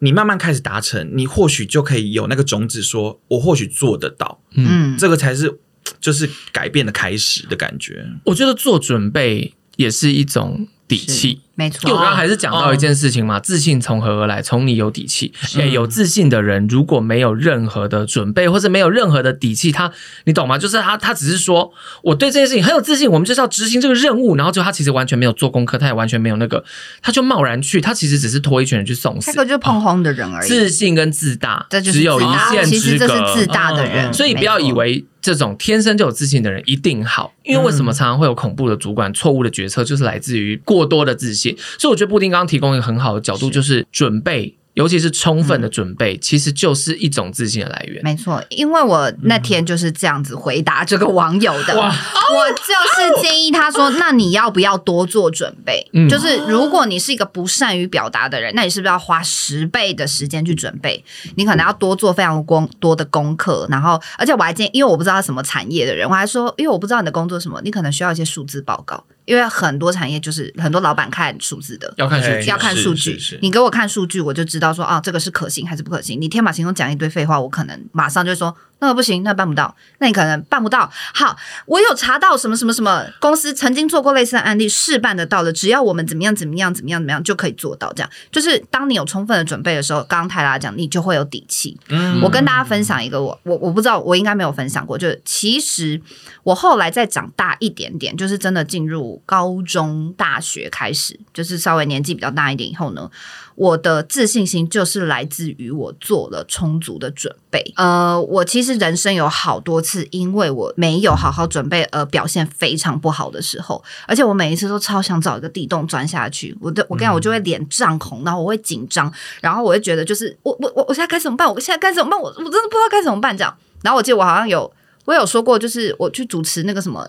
[0.00, 4.40] 你慢慢开始达成，你或许就可以有那个种子说，说我或许做得到。
[4.54, 5.58] 嗯，这个才是
[5.98, 8.06] 就是改变的开始的感觉。
[8.24, 11.40] 我觉得做准备也是一种底气。
[11.54, 14.40] 没错，因为我刚刚还是讲到一件事情嘛，自信从何而来？
[14.40, 15.32] 从你有底气。
[15.56, 19.90] 哎，有自信的人如果没有任何的准备，或者没有任何的底气，他
[20.24, 20.56] 你懂吗？
[20.56, 21.72] 就是他他只是说
[22.02, 26.64] 我对这件事情很有自信，我们就是要执行这个任务，然后就他其实完全没有做功课，他也完全没有那个，
[27.02, 29.32] 他就贸然去，他其实只是拖一群人去送死。
[29.32, 30.46] 这个就是彷徨的人而已。
[30.46, 32.64] 自信跟自大，这只有一线之隔。
[32.66, 41.56] 其实这是自大的人，所以不要以为这种天生就有自信的人一定好，因为为什么常常会有恐怖的主管、错误的决策，就是来自于过多的自信。
[41.78, 42.28] 所以我觉得布丁。
[42.28, 44.54] 刚刚提供一个很好的角度，就是准备。
[44.74, 48.00] 尤其是充分的准备，嗯、其实就是一种自信的来源。
[48.04, 51.76] 没错，因为我那天就是这样子回答这个网友的。
[51.76, 55.84] 哇我就是建议他说：“那你要不要多做准备？
[55.94, 61.04] 嗯、就是如果你是一个不善于表达的人，那你是不是要花十倍的时间去准备？
[61.34, 63.66] 你可能要多做非常多多的功课。
[63.68, 69.02] 然后，而且我还建议，因为我不知道他什么产业的人，我还说，因为我不知道你的工作什么，你可能需要一些数字报告。
[69.28, 73.20] 因为很多产业就是很多老板看数字的，要看数据，要看数据。
[73.42, 76.18] 你给我看数据，我就知道说啊，这个是可行还是不可行。
[76.18, 80.90] 你天马行空讲一堆废话，我可能马上就说那个不行，那办不到，那你可能办不到。
[81.14, 81.36] 好，
[81.66, 85.52] 我有查到什么什么什么公司曾经做过类似的案例，是办得到的。
[85.52, 87.92] 只要我们怎么样怎么样怎么样怎么样就可以做到。
[87.92, 91.78] 这样就是当你有充分的准备的时候，刚刚泰拉讲，你就会有底气。
[91.88, 96.00] 嗯，我跟大家分享一个我我我不知道，我应该没有分享过，就是其实
[96.44, 103.10] 我后来再长大一点点，就是真的进入高中、大学开始，就是稍微年纪比较大一点以后呢。
[103.58, 107.60] 我的自信心就是来自于我做了充足的准备。
[107.74, 116.56] 呃，我其实人生有好多次，因为我没有好好准备而表现非常不好的时候，而且我每一次都超想找一个地洞钻下去。
[116.60, 121.52] 我的，我跟你讲，我就会脸涨红，然后我会紧张，然后我会觉得就是我我我我现在该怎么办？
[121.52, 122.20] 我现在该怎么办？
[122.20, 123.52] 我我真的不知道该怎么办这样。
[123.82, 124.72] 然后我记得我好像有
[125.06, 127.04] 我有说过，就是我去主持那个什么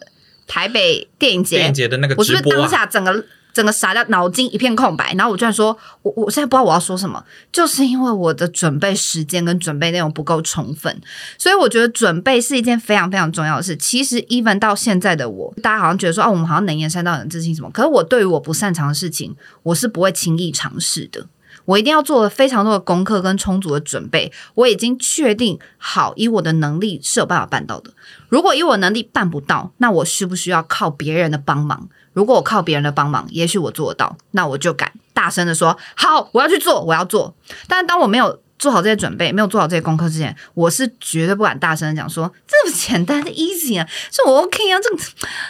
[0.47, 3.23] 台北电影节，电影节的那个啊，我是不是当下整个。
[3.59, 11.01] 整个傻掉，脑筋一片空白，然后我居然说，我我现在不知道我要说什么，就是因为我的准备时间跟准备内容不够充分，
[11.37, 13.75] 所以我觉得准备是一件非常非常重要的事。
[13.75, 21.25] 其实，even 到现在的我，大家好像觉得说，哦，我们好像能言善道、很自信什么，可是我对于我不擅长的事情，我是不会轻易尝试的。
[21.69, 27.91] 我一定要做了非常多的功课跟充足的准备，我已经确定好，以我的能力是有办法办到的。
[28.27, 31.87] 如果以我能力办不到，那我需不需要靠别人的帮忙？
[32.13, 37.35] 如果我靠别人的帮忙，也许我做得到，那我就敢大声的说：“好，我要去做，我要做。”
[37.69, 45.01] 但当我没有做好这些准备，没有做好这些功课之前，我是绝对不敢大声的讲说：“这么简单的 easy 啊， 这我 OK 啊，这个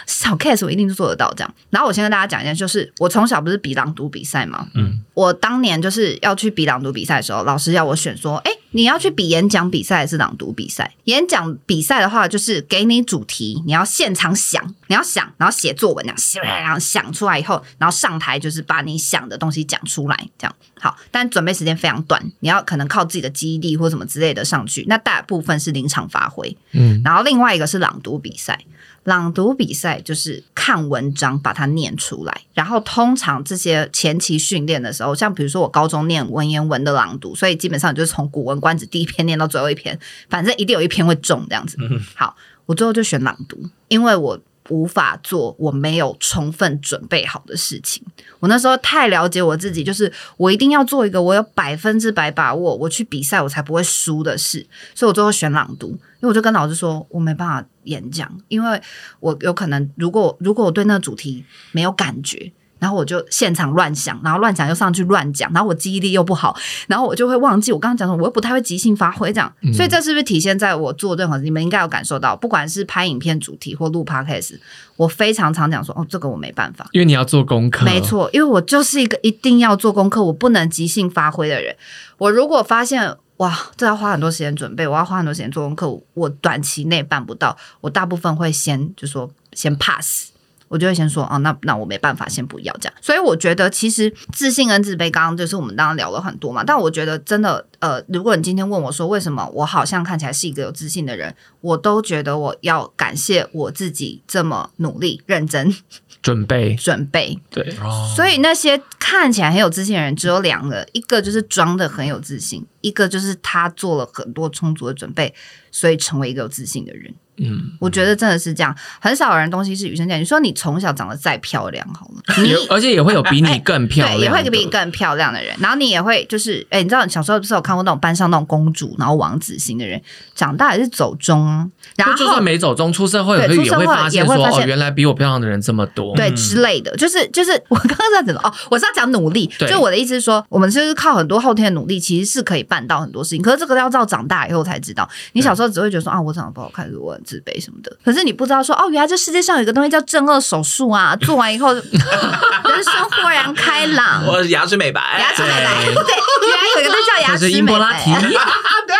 [0.06, 1.54] 小 case 我一定做得到。”这样。
[1.68, 4.68] 然后我先跟大家讲一下，就是我从小不是比朗读比赛吗？
[4.74, 10.94] 嗯，我当年就是要去比朗读比赛的时候，老师要我选说：“哎。”你要去比演讲比赛还是朗读比赛？
[11.06, 20.96] 演讲比赛的话，就是给你主题，你要现场想，你要想，然后写作文，这样，然后想出来以后，然后上台就是把你想的东西讲出来，这样好。
[21.12, 24.84] 但准备时间非常短，你要可能靠自己的记忆力或什么之类的上去。
[24.88, 27.00] 那大部分是临场发挥，嗯。
[27.04, 28.58] 然后另外一个是朗读比赛。
[29.04, 39.96] 朗读比赛就是看文章把它念出来，然后通常这些前期训练的时候，像比如说我高中念文言文的朗读，所以基本上就是从《古文观止》第一篇念到最后一篇，
[40.28, 41.78] 反正一定有一篇会中这样子。
[42.16, 44.40] 好，我最后就选朗读，因为我。
[44.70, 48.02] 无法做我没有充分准备好的事情。
[48.38, 54.66] 我那时候太了解我自己，就是我一定要做一个我有百分之百把握，我去比赛我才不会输的事。
[54.94, 58.80] 所以我最后选朗读，因为我就跟老师说，我没办法演讲，因为
[59.18, 62.50] 我有可能如果如果我对那个主题没有感觉。
[62.80, 74.58] 然后我就现场乱想，然后乱想又上去乱讲，然后我记忆力又不好，然后我就会忘记我刚刚讲什么，我又不太会即兴发挥这样，嗯、所以这是不是体现在我做任何你们应该有感受到，不管是拍影片主题或录 podcast，
[74.96, 81.76] 我非常常讲说哦，这个我没办法，因为你要做功课，没错，因为我就是一个一定要做功课，我不能即兴发挥的人。
[82.18, 90.30] 我如果发现哇，这要花很多时间准备，我要花很多时间做功课，我短期内办不到，我大部分会先就说先 pass。
[90.70, 92.94] 我就会先说啊，那那我没办法，先不要这样。
[93.00, 96.62] 所以我觉得其实自信跟自卑，刚刚就是我们刚刚聊了很多嘛。
[96.62, 105.74] 但我觉得真的，呃，如果你今天问我说为什么我好像看起来是一个有自信的人，我都觉得我要感谢我自己这么努力、认真
[106.22, 107.36] 准备、准备。
[107.50, 107.68] 对，
[108.14, 115.34] 所以那些看起来很有自信的人，只有两个，一个就是装的很有自信，一个就是他做了很多充足的准备，
[115.72, 117.12] 所以成为一个有自信的人。
[117.42, 120.18] 嗯，我觉得真的是这样，很少人东西是与生俱来。
[120.18, 125.54] 你说你从小长得再漂亮，好了，你而且也会有比你更漂亮，对，也会比你更漂亮的人。
[125.58, 130.00] 然后你也会就是，哎，你知道你小时候不是有看过那种班上那种公主，然后王子型的人，
[130.34, 131.66] 长大也是走中啊。
[131.96, 136.94] 然后就算没走中，出社会也会也会发现说，哦，原来比我漂亮的人这么多，对之类的。
[136.96, 143.42] 就是就是我刚刚在讲哦，我是要讲努力，就我的意思是说，我们就是靠很多后天的努力，其实是可以办到很多事情。
[143.42, 147.96] 可是这个要到长大以后才知道，你小时候只会觉得说啊，我长得不好看，我很自卑什么的。
[148.04, 151.14] 可是你不知道说哦，原来这世界上有一个东西叫正颚手术啊！
[151.16, 154.26] 做完以后， 人生豁然开朗。
[154.26, 155.84] 我牙齿美白，牙齿美白。
[155.84, 157.72] 对，原来有一个东西叫牙齿美白。
[157.72, 158.36] 这是拉提，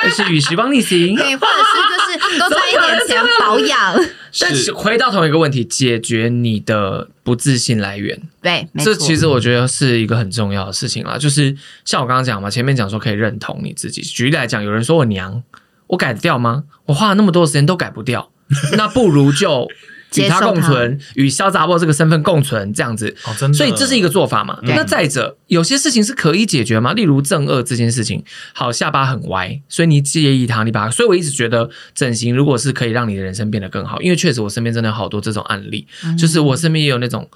[0.17, 1.17] 这是与时光逆行。
[1.17, 4.01] 对，或者是就是多赚一点钱 保养。
[4.41, 8.17] 但是回到同一个问题，解决你的不自信来源。
[8.41, 11.19] 对，这其实我觉得是一个很重要的事情啦。
[11.19, 14.01] 就是像我刚刚讲嘛，前面讲说可以认同你自己。
[14.03, 15.43] 举例来讲，有人说我娘，
[15.91, 16.65] 我改得掉吗？
[16.87, 18.31] 我花了那么多时间都改不掉。
[18.77, 19.69] 那不如就
[20.17, 23.15] 与他共存，与肖杂波这个身份共存，这样子。
[23.25, 23.57] 哦，真的。
[23.57, 24.59] 所以这是一个做法嘛？
[24.63, 26.93] 嗯、那再者，有些事情是可以解决吗？
[26.93, 30.91] 例如正恶这件事情，好，下巴很歪，所以你介意他，你把它。
[30.91, 37.29] 所以我一直觉得整形如果是可以让你的人生变得更好，因为确实我身边真的有好多这种案例，嗯、就是我身边也有那种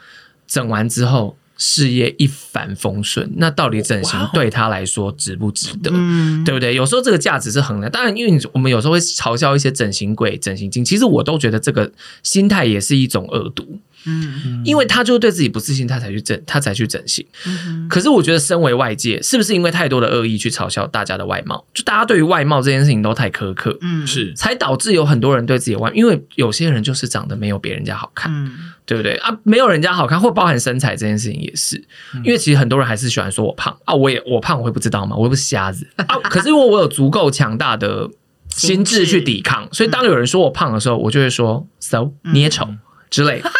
[0.48, 5.90] 整完之后事业一帆风顺，那到底整形对他来说值不值得？
[5.92, 6.74] 嗯，对不对？
[6.74, 7.90] 有时候这个价值是衡量。
[7.90, 13.78] 当然，因为我们有时候会嘲笑一些整形鬼、整形精，其实我都觉得这个心态也是一种恶毒。
[14.06, 17.26] 嗯，因为他就是对自己不自信，他才去整，他才去整形。
[17.46, 21.64] 嗯，可是我觉得，身为外界，是不是因为太多的恶意去嘲笑大家的外貌？
[21.72, 28.52] 就大家对于外貌这件事情都太苛刻，嗯，是才导致有很多人对自己的外，因为有些人就是长得没有别人家好看，嗯，
[28.84, 29.36] 对不对啊？
[29.42, 31.82] 没有人家好看，或包含身材这件事情也是，
[32.24, 35.16] 因为其实很多人还是喜欢说我胖啊，我也我胖，我会不知道吗？
[35.16, 36.18] 我又不是瞎子啊。
[36.24, 38.10] 可是因为我有足够强大的
[38.48, 42.68] 心智去抵抗，所以当有人说我胖的时候，我就会说 so 你也丑
[43.10, 43.50] 之类的。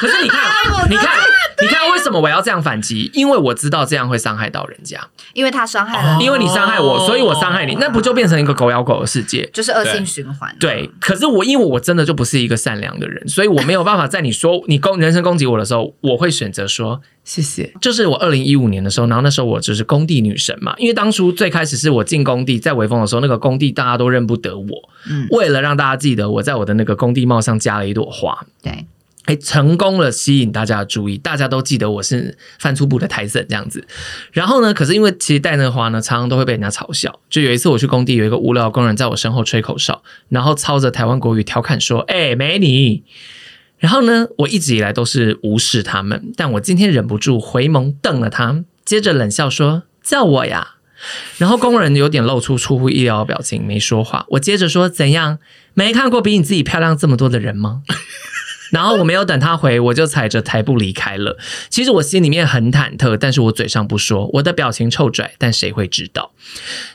[0.00, 0.40] 可是你看，
[0.88, 1.18] 你看，
[1.60, 3.10] 你看，为什么我要这样反击？
[3.14, 5.00] 因为我知道这样会伤害到人家，
[5.32, 9.48] 因为他伤害了，因为你伤害我，所以我伤害你，那不就变成一个狗咬狗的世界？
[9.52, 10.54] 就是恶性循环。
[10.60, 17.72] 对，可是我因为我真的就不是一个善良的人，所以我没有办法在你说你攻人身攻击我的时候，我会选择说谢谢。
[17.80, 28.86] 就是我二零一五年的时候，然后那时候我就是工地女神嘛，因为当初最开始是我进工地，在潍坊的时候，那个工地大家都认不得我，嗯，为了让大家记得我在我的那个工地帽上加了一朵花，对。
[29.28, 33.86] 哎，成功了，吸引大家的注意，大家都记得我是犯出部的台婶这样子。
[34.32, 37.20] 然后呢，可是因为其实戴那花呢，常常都会被人家嘲笑。
[37.28, 43.02] 就有一次我去工地，有一个无聊工人在我身后吹口哨，然后操着台湾国语调侃说：“哎，美女。”
[43.76, 50.76] 然后呢，我一直以来都是无视他们，但我今天忍不住回眸瞪了他，接着冷笑说：“叫我呀。”
[51.36, 54.24] 然后工人有点露出出乎意料的表情，没说话。
[54.30, 55.38] 我接着说：“怎样？
[55.74, 57.82] 没看过比你自己漂亮这么多的人吗？”
[58.70, 61.38] 然后我没有等他回，我就踩着台步离开了。
[61.70, 66.32] 其实我心里面很忐忑，但是我嘴上不说，我的表情臭拽，但谁会知道？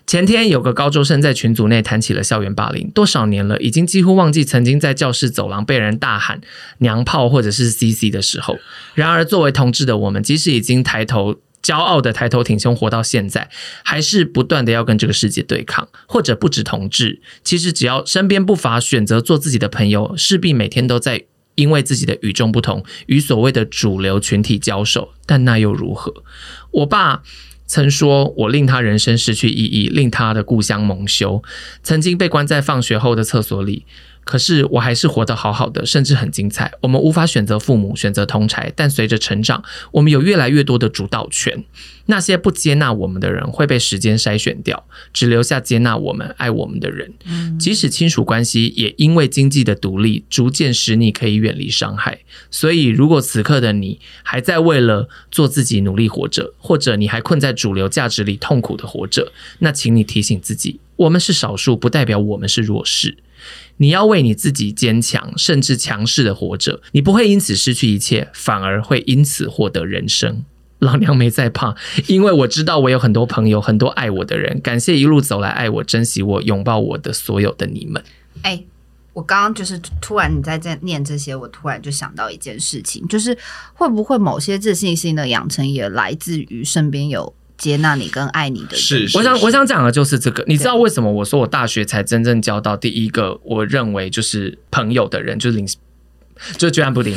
[0.06, 6.42] 前天有个高中生在群组内谈起了校园霸凌，多少年了，已经几乎忘记曾经在教室走廊被人大喊
[6.80, 8.58] “娘炮”或者是 “CC” 的时候。
[8.94, 13.50] 然而，作为同志的我们，即使已经抬头骄傲的抬头挺胸活到现在，
[13.84, 15.88] 还是不断的要跟这个世界对抗。
[16.08, 21.26] 或者不止同志，其实只要身边不乏选择做自己的朋友，势必每天都在。
[21.56, 26.24] 因为自己的与众不同，与所谓的主流群体交手，但那又如何？
[26.72, 27.24] 我爸
[27.66, 31.44] 曾说我令他人生失去意义，令他的故乡蒙羞。
[31.82, 33.86] 曾经被关在放学后的厕所里。
[34.24, 36.72] 可是我还是活得好好的，甚至很精彩。
[36.82, 41.64] 我们无法选择父母，选择同侪，但随着成长，我们有越来越多的主导权。
[42.06, 47.14] 那些不接纳我们的人会被时间筛选掉，只留下接纳我们、爱我们的人。
[47.58, 52.20] 即使亲属关系也因为经济的独立，逐渐使你可以远离伤害。
[52.52, 63.18] 所以，如果此刻的你还在为了做自己努力活着，或者你还困在主流价值里痛苦的活着，那请你提醒自己：我们是少数，不代表我们是弱势。
[63.78, 66.82] 你要为你自己坚强，甚至强势的活着。
[66.92, 70.44] 你不会因此失去一切，反而会因此获得人生。
[70.80, 71.76] 老娘没在怕，
[72.08, 74.60] 因为我知道我有很多朋友，很多爱我的人。
[74.62, 78.04] 感谢一路走来爱我、珍惜我、拥抱我的所有的你们。
[78.42, 78.62] 哎，
[79.14, 83.38] 我刚刚就是突然你在这念这些，我突然就想到一件事情，就是
[83.74, 87.34] 会不会某些自信心的养成也来自于身边有。
[87.64, 90.44] 接纳你跟爱你的人，是，是我想我想讲的就是这个。
[90.48, 95.66] 你知道为什么我说我大学才真正交到第一个我认为就是朋友的人， 就是林，
[96.58, 97.16] 就是居然布丁，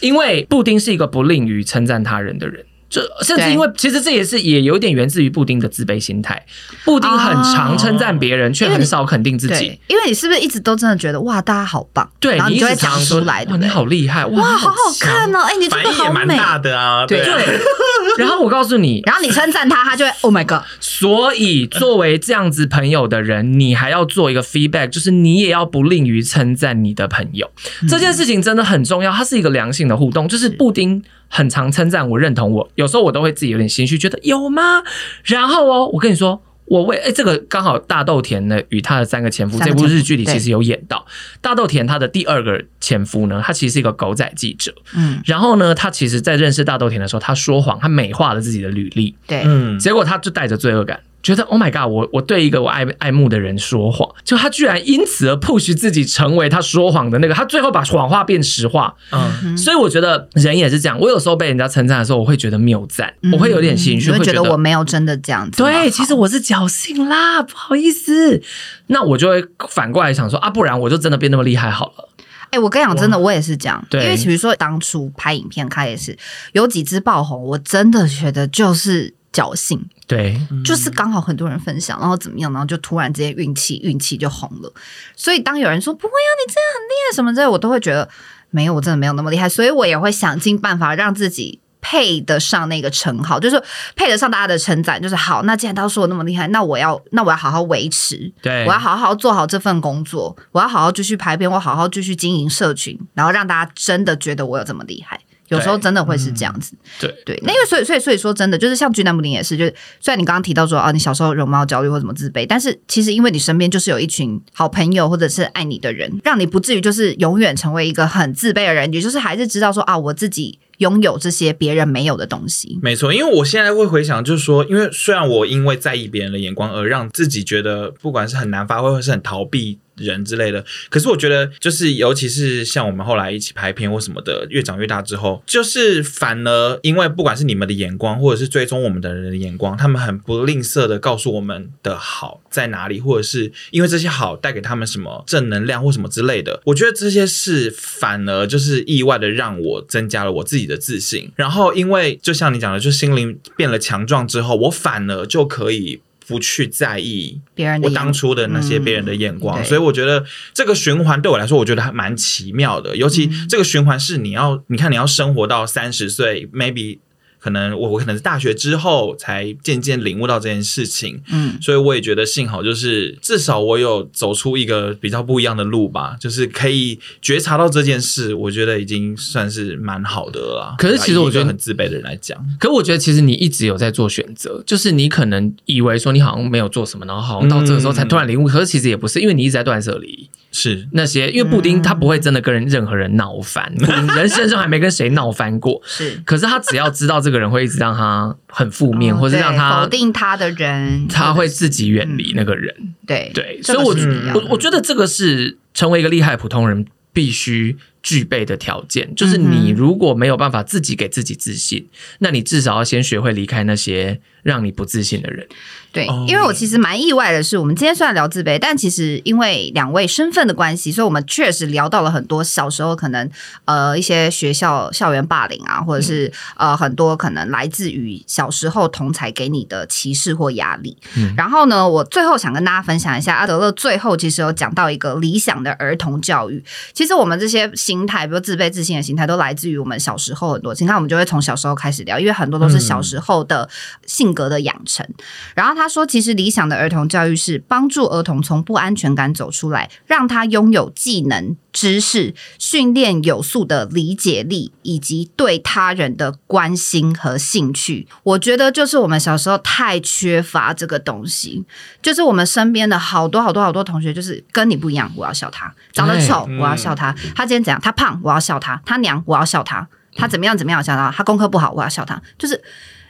[0.00, 2.64] 因为布丁是一个不吝于称赞他人的人。
[2.88, 6.40] 就甚至因为其实这也是也有点源自于布丁的自卑心态。
[6.84, 9.78] 布丁很常称赞别人，却很少肯定自己。
[9.88, 12.08] 因为你是不是一直都真的觉得哇，大家好棒？
[12.20, 13.50] 对，你就会讲出来的。
[13.50, 14.24] 哇，你好厉害！
[14.26, 15.40] 哇，好好看哦！
[15.40, 17.04] 哎，你这个好美，蛮大的啊。
[17.06, 17.26] 对。
[18.18, 20.62] 然后我告诉你，然后你称赞他，他就会 Oh my God！
[20.98, 27.50] 所以作为这样子朋友的人，你还要做一个 feedback，就是你也要不吝于称赞你的朋友。
[27.88, 31.02] 这件事情真的很重要，它是一个良性的互动，就是布丁。
[31.28, 34.84] 很常称赞我，认同我，有时候我都会自己有点心虚，觉得有吗？
[35.24, 41.06] 然后哦，我跟你说，我为哎，这个刚好大豆田呢与他的三个前夫，前夫这部日剧里其实有演到。
[41.40, 51.00] 大豆田他的第二个前夫呢，他其实是一个狗仔记者，嗯，然后呢，他其实在认识大豆田的时候，他说谎，他美化了自己的履历，对，嗯，结果他就带着罪恶感。
[51.26, 58.94] 觉得 Oh my God，我我对一个我爱爱慕的人说谎，就他居然因此而 push 自己成为他说谎的那个，他最后把谎话变实话。
[59.10, 60.96] 嗯，所以我觉得人也是这样。
[61.00, 65.60] 我有时候被人家称赞的时候，我会觉得谬赞，我会有点心虚，会觉得我没有真的这样子。
[65.60, 68.40] 对，其实我是侥幸啦，不好意思。
[68.86, 72.08] 那我就会反过来想说啊，不然我就真的变那么厉害好了。
[72.50, 73.84] 哎，我跟你讲，真的我也是这样。
[73.90, 76.16] 对，因为比如说当初拍影片，开也是
[76.52, 79.16] 有几支爆红，我真的觉得就是。
[79.36, 84.72] 侥幸，对，就是刚好很多人分享，然后怎么样，然后就突然之间运气运气就红了。
[85.14, 88.08] 所以当有人说不会啊，你真的很厉害什么之类，我都会觉得
[88.50, 89.46] 没有，我真的没有那么厉害。
[89.46, 93.62] 所以我也会想尽办法让自己配得上那个称号，就是
[93.94, 95.42] 配得上大家的称赞，就是好。
[95.42, 105.20] 那既然他说我那么厉害，那我要那我要好好维持，对，我要好好做好这份工作，我要好好继续排片，我好好继续经营社群，然后让大家真的觉得我有这么厉害。
[105.48, 122.78] 有时候真的会是这样子，对对，那因为所以所以所以说真的就是像 G 男不灵也是，就是虽然你刚刚提到说啊，你小时候容貌焦虑或怎么自卑，但是其实因为你身边就是有一群好朋友或者是爱你的人，让你不至于就是永远成为一个很自卑的人，也就是还是知道说啊，我自己拥有这些别人没有的东西。
[122.82, 129.78] 没错，因为我现在会回想，就是说，因为虽然我因为在意别人的眼光而让自己觉得不管是很难发挥，或是很逃避。
[129.96, 146.60] 人之类的，可是我觉得，就是尤其是像我们后来一起拍片或什么的，越长越大之后，就是反而因为不管是你们的眼光，或者是追踪我们的人的眼光，他们很不吝啬的告诉我们的好在哪里，或者是因为这些好带给他们什么正能量或什么之类的。
[146.64, 151.30] 我觉得这些事反而就是意外的让我增加了我自己的自信。
[151.36, 156.00] 然后因为就像你讲的，就心灵变了强壮之后，我反而就可以。
[156.26, 162.96] 不去在意别人我当初的那些别人的眼光，所以我觉得这个循环对我来说，我觉得还蛮奇妙的。
[162.96, 166.98] 尤其这个循环是你要，你看你要生活到三十岁，maybe。
[167.38, 180.74] 可能我我可能是大学之后才渐渐领悟到这件事情，嗯，所以我也觉得幸好就是至少我有走出一个比较不一样的路吧，就是可以觉察到这件事，我觉得已经算是蛮好的了。
[180.78, 190.28] 可是其实我觉得很自卑的人来讲，可是我觉得其实你一直有在做选择，就是你可能以为说你好像没有做什么，然后好像到这个时候才突然领悟，嗯，可是其实也不是，因为你一直在断舍离。
[190.52, 195.80] 是那些，因为布丁他不会真的跟人任何人闹翻， 嗯、人生中还没跟谁闹翻过。
[195.84, 202.74] 是，可是他只要知道这个人会一直让他很负面，哦、或是让他否定他的人，他会自己远离那个人。
[202.78, 203.94] 嗯、对对，所以我
[204.34, 207.76] 我我觉得这个是成为一个厉害普通人必须
[208.06, 211.88] 具备的条件，就是你如果没有办法自己给自己自信，
[212.20, 215.44] 那你至少要先学会离开那些让你不自信的人。
[215.90, 223.28] 对，因为我其实蛮意外的是，我们今天虽然聊自卑，但其实因为两位身份的关系，所以我们确实聊到了很多小时候可能
[223.64, 230.96] 呃一些学校校园霸凌啊，或者是呃很多可能来自于小时候同才给你的歧视或压力。
[231.16, 236.62] 嗯，然后呢，我最后想跟大家分享一下，阿德勒最后其实有讲到一个理想的儿童教育。
[236.92, 240.74] 其实我们这些心态，比如自卑、自信的心态，都来自于我们小时候很多。
[240.78, 243.66] 你看，我们就会从小时候开始聊，因为很多都是小时候的
[244.04, 245.08] 性格的养成。
[245.54, 245.86] 然后他。
[245.86, 258.08] 他说：“其实理想的儿童教育是帮助儿童从不安全感走出来，让他拥有技能、知识，训练有素的理解力，以及对他人的关心和兴趣。
[258.24, 261.64] 我觉得就是我们小时候太缺乏这个东西，
[262.02, 267.75] 就是我们身边的好多好多好多同学，就是跟你不一样，我要笑他；长得丑，我要笑他；他今天怎样？
[267.80, 272.22] 他胖，我要笑他；他娘，我要笑他；他怎么样怎么样，笑他；他功课不好，我要笑他。
[272.38, 272.62] 就是。”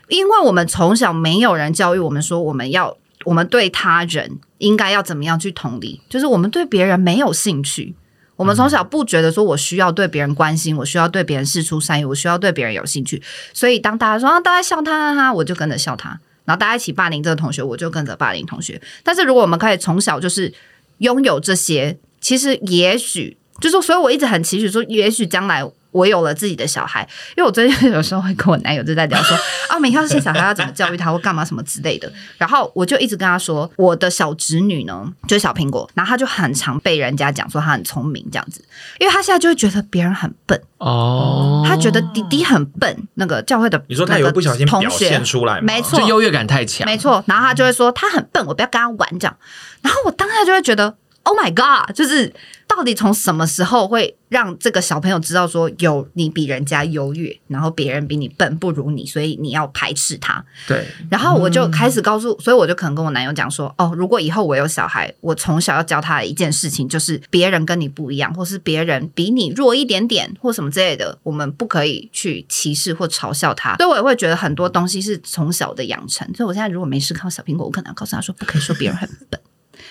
[0.08, 7.96] 因为我们从小没有人教育我们说，我们要我们对他人应该要怎么样去同理，就是我们对别人没有兴趣。
[8.36, 13.20] 我们从小不觉得说我需要对别人关心，我需要对别人事出善意，我需要对别人有兴趣。
[13.52, 16.10] 所以当大家说啊，大家笑他哈，我就跟着笑他；
[16.44, 18.80] 然后大家一起霸凌这个同学，我就跟着霸凌同学。
[19.02, 20.54] 但是如果我们可以从小就是
[20.98, 25.64] 拥有这些，其实也许就是，所以我一直很期许说，也许将来。
[25.92, 29.34] 我有了自己的小孩，因为我最近有时候会跟我男友就在聊说
[29.70, 38.62] 啊，每天要生小孩要怎么教育他或干嘛什么之类的，然后我就一直跟他说，我的小侄女呢就是小苹果，然后他就很常被人家讲说他很聪明这样子，
[38.98, 49.34] 因为他现在就会觉得别人很笨哦，他觉得弟弟很笨，那个教会的你说他有不小心表现出来，没错，优越感太强，没错，然后他就会说他很笨，我不要跟他玩这样，
[49.80, 50.94] 然后我当下就会觉得。
[51.28, 51.92] Oh my god！
[51.92, 52.32] 就是
[52.76, 60.44] 到底从什么时候会让这个小朋友知道说有你比人家优越，然后别人比你笨不如你，所以你要排斥他。
[60.68, 60.86] 对。
[61.10, 73.74] 然后我就开始告诉，所以我就可能跟我男友讲说，哦，如果以后我有小孩，我从小要教他的一件事情就是别人跟你不一样，或是别人比你弱一点点，或什么之类的，我们不可以去歧视或嘲笑他。
[73.76, 76.26] 所以我也会觉得很多东西是从小的养成。
[76.34, 79.40] 所以我现在如果没事看到小苹果，我可能要告诉他说，不可以说别人很笨。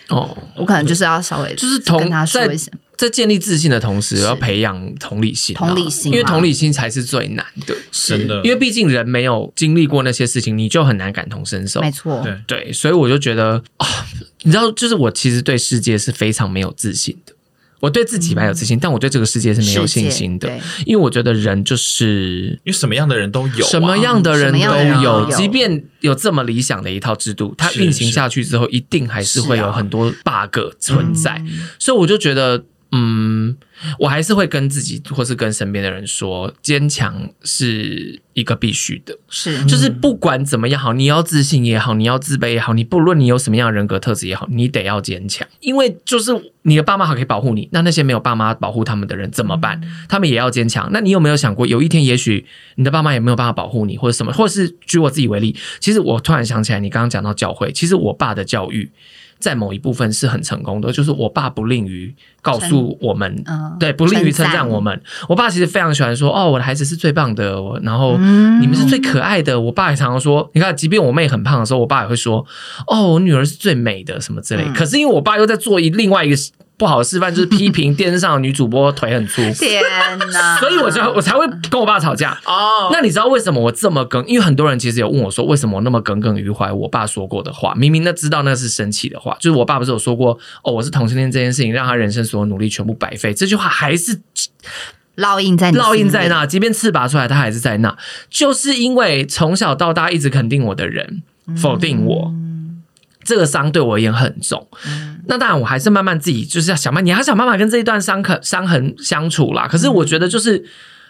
[0.10, 12.36] 哦，我可能就是要稍微就是同跟他说一下，在建立自信的同时，要培养同理心，同理心，因为同理心才是最难的，真的，因为毕竟人没有经历过那些事情，你就很难感同身受，没错，对。
[12.47, 13.88] 对，所以我就觉得啊，
[14.43, 17.34] 你知道，就是我其实对世界是非常没有自信的。
[17.80, 20.49] 我对自己蛮有自信，嗯，但我对这个世界是没有信心的，
[20.86, 24.59] 因为我觉得人就是因为什么样的人都有，啊，什么样的人都
[25.01, 31.45] 有，有，即便有这么理想的一套制度，它运行下去之后，一定还是会有很多 bug 存在，啊，
[31.80, 33.57] 所以我就觉得，嗯。
[33.99, 46.32] 我还是会跟自己或是跟身边的人说，坚强是一个必须的，是就是不管怎么样好，你要自信也好，你要自卑也好，你不论你有什么样的人格特质也好，你得要坚强，因为就是
[46.63, 49.82] 你的爸妈还可以保护你，那那些没有爸妈保护他们的人怎么办？
[50.07, 50.89] 他们也要坚强。
[50.91, 52.45] 那你有没有想过，有一天也许
[52.76, 58.91] 你的爸妈也没有办法保护你，或者什么，或者是举我自己为例，其实我突然想起来，你刚刚讲到教会，其实我爸的教育。
[59.40, 65.00] 在某一部分是很成功的，就是我爸不吝于告诉我们，嗯、对，不吝于称赞我们。
[65.30, 68.18] 我爸其实非常喜欢说：“哦，我的孩子是最棒的。”然后
[68.60, 69.54] 你们是最可爱的。
[69.54, 72.46] 嗯、我爸也常常说：“你看，即便我妹很胖的时候，我爸也会说
[72.88, 74.64] ：‘哦，我女儿是最美的’什么之类。
[74.64, 76.36] 嗯”可是因为我爸又在做一另外一个。
[76.78, 79.82] 不好的示范就是批评电视上的女主播腿很粗， 天
[80.34, 80.57] 哪！
[80.59, 82.89] 所以我就我才会跟我爸吵架哦。
[82.91, 84.23] 那你知道为什么我这么耿？
[84.28, 87.73] 因为很多人其实有问我说，为什么我那么耿耿于怀我爸说过的话？
[87.76, 93.34] 明明那知道那是生气的话，就是我爸不是有说过哦，我是同性恋这件事情让他人生所有努力全部白费。
[93.34, 94.19] 这句话还是
[95.15, 97.97] 烙印在烙印在那，即便刺拔出来，他还是在那。
[98.30, 101.23] 就是因为从小到大一直肯定我的人
[101.55, 102.34] 否定我。
[102.34, 102.45] 嗯
[103.26, 109.67] 这个伤对我而言很重，嗯、那当然我还是慢慢自己就是要想办法，你还想办法跟这一段伤痕伤痕相处啦。
[109.67, 110.63] 可是我觉得，就是、嗯、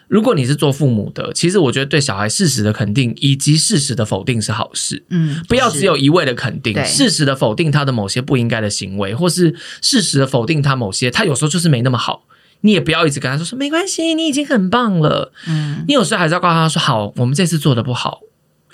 [0.07, 5.03] 如果你是做父母的，其实我觉得对小孩事实的肯定以及事实的否定是好事。
[5.09, 12.23] 嗯，不要只有一味的肯定，适时的否定他的某些不应该的行为，或是适时的否定他某些他有时候就是没那么好，
[12.61, 15.33] 你也不要一直跟他说说没关系，你已经很棒了。
[15.47, 18.21] 嗯，你有时候还是要告诉他说好，我们这次做的不好。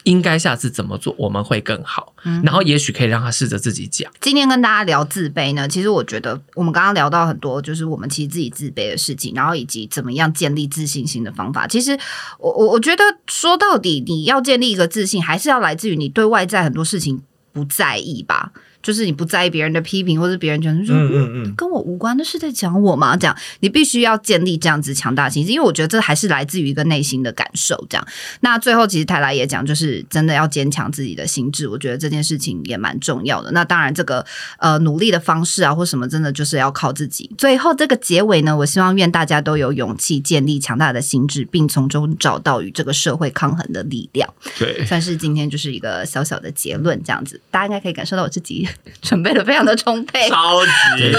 [0.03, 4.11] 应该下次怎么做我们会更好，嗯、然后也许可以让他试着自己讲。
[4.19, 11.67] 今天跟大家聊自卑呢，其实我觉得我们刚刚聊到很多，就是我们其实自己自卑的事情，然后以及怎么样建立自信心的方法。
[11.67, 11.97] 其实
[12.39, 17.21] 我我我觉得说到底，你要建立一个自信，还是要来自于你对外在很多事情
[17.53, 18.51] 不在意吧。
[18.81, 23.15] 就是你不在意别人的批评，或者别人觉得说，嗯嗯嗯，跟我无关那是在讲我吗？
[23.15, 27.85] 这样，你必须要建立这样子强大心智，因为我觉得这还是来自于一个内心的感受。
[27.89, 28.07] 这样，
[28.41, 33.51] 那最后其实泰来也讲，就是真的要坚强自己的心智，我觉得这件事情也蛮重要的。
[33.51, 34.25] 那当然，这个
[34.57, 37.29] 呃努力的方式啊，或什么，真的就是要靠自己。
[37.37, 44.27] 最后这个结尾呢，我希望愿大家都有勇气建立强大的心智，并从中找到与这个社会抗衡的力量。
[44.57, 48.67] 对， 算是今天就是一个小小的结论，这样子，大家应该可以感受到我自己。
[49.01, 51.11] 准备的非常的充沛，超级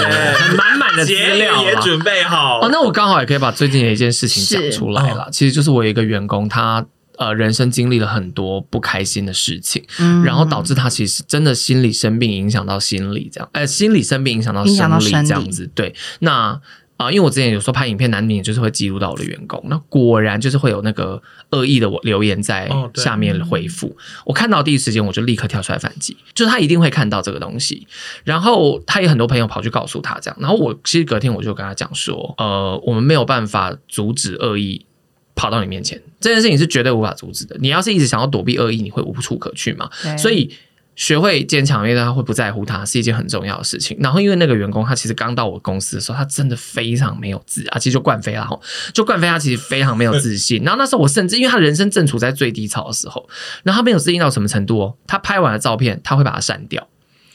[0.55, 2.69] 满满的资料也准备好哦。
[2.71, 5.27] 那我刚好也可以把最近的一件事情讲出来了。
[5.31, 6.85] 其实就是我有一个员工，他
[7.17, 15.69] 呃人生经历了很多不开心的事情，嗯、然后导致他其实真的心理生病，影响到心理这样，呃，心理生病影响到生理这样子。
[15.75, 16.59] 对，那。
[17.03, 19.61] 啊，因为我之前有时候拍影片，难免就是会记录到我的员工。
[19.67, 23.87] 那果然就是会有那个恶意的留言在下面回复。
[23.87, 23.95] 哦、
[24.25, 26.15] 我看到第一时间，我就立刻跳出来反击。
[26.33, 27.87] 就是他一定会看到这个东西，
[28.23, 30.37] 然后他也很多朋友跑去告诉他这样。
[30.39, 34.85] 然后我其实隔天我就跟他讲说，呃，我们没有办法阻止恶意
[35.35, 37.57] 跑到你面前，这件事情是绝对无法阻止的。
[37.59, 39.89] 你要是一直想要躲避恶意，你会无处可去嘛。
[40.17, 40.51] 所以。
[40.95, 43.97] 学会坚强，因为他会不在乎他，是一件很重要的事情。
[43.99, 48.59] 然后，因为那个员工他其实刚到我公司的时候，他真的非常没有自啊，其实就冠飞了哈，
[48.93, 50.61] 就冠飞他其实非常没有自信。
[50.63, 53.27] 然后那时候我甚至因为他人生正处在最低潮的时候，
[53.63, 54.95] 然后他没有自信到什么程度哦？
[55.07, 56.87] 他拍完了照片，他会把它删掉。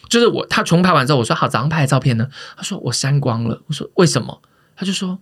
[0.08, 2.28] 就是我他重拍完之后，我说好，早上拍的照片呢？
[2.56, 3.60] 他说我删光了。
[3.66, 4.40] 我说为什么？
[4.76, 5.18] 他就说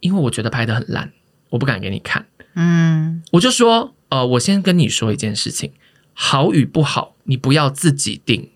[0.00, 1.12] 因为我觉得拍的很烂，
[1.50, 2.26] 我不敢给你看。
[2.54, 5.72] 嗯，我就说呃，我先跟你说一件事情。
[6.14, 8.48] 好与不好，你不要自己定，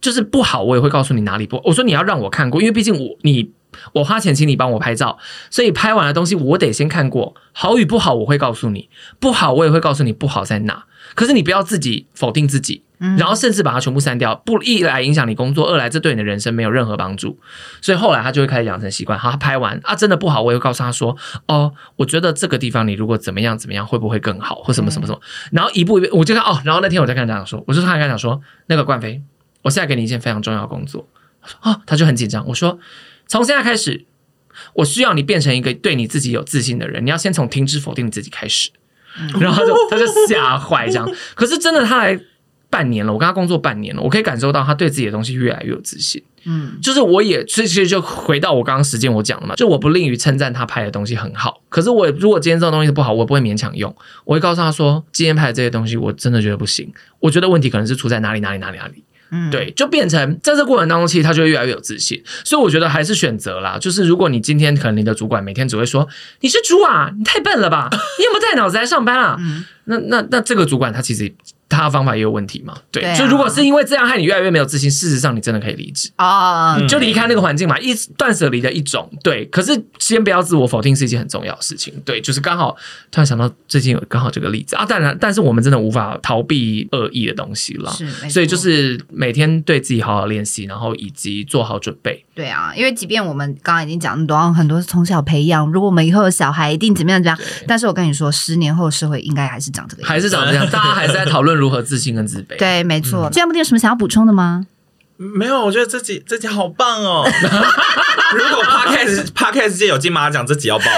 [0.00, 1.60] 就是不好，我也会告诉你哪里不。
[1.64, 3.52] 我说你要让我看过，因为毕竟我你
[3.92, 5.18] 我花钱请你帮我拍照，
[5.50, 7.34] 所以拍完的东西我得先看过。
[7.52, 8.88] 好与不好，我会告诉你；
[9.20, 10.86] 不好，我也会告诉你不好在哪。
[11.14, 12.82] 可是你不要自己否定自己。
[13.18, 17.38] 然后甚至把它全部删掉，不一来影响你工作，二来这对你的人生没有任何帮助。
[17.80, 19.18] 所以后来他就会开始养成习惯。
[19.18, 25.20] 好，他拍完啊，真的不好，我也会告诉他说：“哦，我觉得这个地方你如果怎么样怎么样，会不会更好，或什么什么什么。”
[25.52, 26.60] 然后一步一步，我就看哦。
[26.64, 29.22] 然后那天我在跟他讲说，我就跟他讲说，那个冠飞，
[29.62, 31.08] 我现在给你一件非常重要的工作。
[31.62, 32.46] 哦，他就很紧张。
[32.46, 32.78] 我说，
[33.26, 34.06] 从现在开始，
[34.74, 37.04] 我需要你变成一个对你自己有自信的人。
[37.04, 38.70] 你要先从停止否定你自己开始。
[39.40, 41.08] 然后他就他就吓坏这样。
[41.34, 42.18] 可是真的，他来。
[42.74, 46.20] 半年了，我跟他工作半年了，我可以感受到他对自己的东西越来越有自信。
[46.44, 51.62] 嗯，就是我也其实就回到我刚刚时间我讲了嘛，就我不吝于称赞他拍的东西很好。
[51.68, 53.94] 可是我如果今天这种东西不好，我不会勉强用，
[54.24, 59.04] 我会告诉他说，今天拍的这些东西我真的觉得不行，我觉得问题可能是出在哪里哪里哪里哪里。
[59.30, 62.22] 嗯，对，就变成在这过程当中，其实他就会越来越有自信。
[62.44, 66.06] 所以我觉得还是选择啦，就是如果你今天可能你的主管每天只会说
[66.40, 69.36] 你是猪啊，你太笨了吧，你有没有带脑子来上班啊？
[69.40, 71.34] 嗯，那那那这个主管他其实。
[71.68, 72.76] 他的方法也有问题嘛？
[72.92, 79.10] 对，就如果是因为这样害你越来越没有自信，事实上你真的可以离职，啊，嗯就离开那个环境嘛，一断舍离的一种。
[79.22, 81.94] 对，可是先不要自我否定是一件很重要的事情。
[82.04, 82.76] 对，就是刚好
[83.10, 92.24] 突然想到最近有刚好这个例子啊，当然，但是我们真的无法逃避恶意的东西了，是，没错所以就是每天对自己好好练习，然后以及做好准备。
[92.34, 97.48] 对啊，因为即便我们刚刚已经讲那么多，很多是从小培养，如果我们以后有小孩，一定怎么样怎么样。
[97.66, 100.12] 但是我跟你说，十年后社会应该还是长这个样子。
[100.12, 102.56] 还是长这样， 大家还是在讨论如何自信跟自卑。
[102.58, 103.28] 对，没错。
[103.32, 104.66] 这样不定有什么想要补充的吗？
[105.16, 107.24] 没有，我觉得这集这集好棒哦！
[108.34, 110.84] 如果 podcast podcast 界有金马奖，这集要报。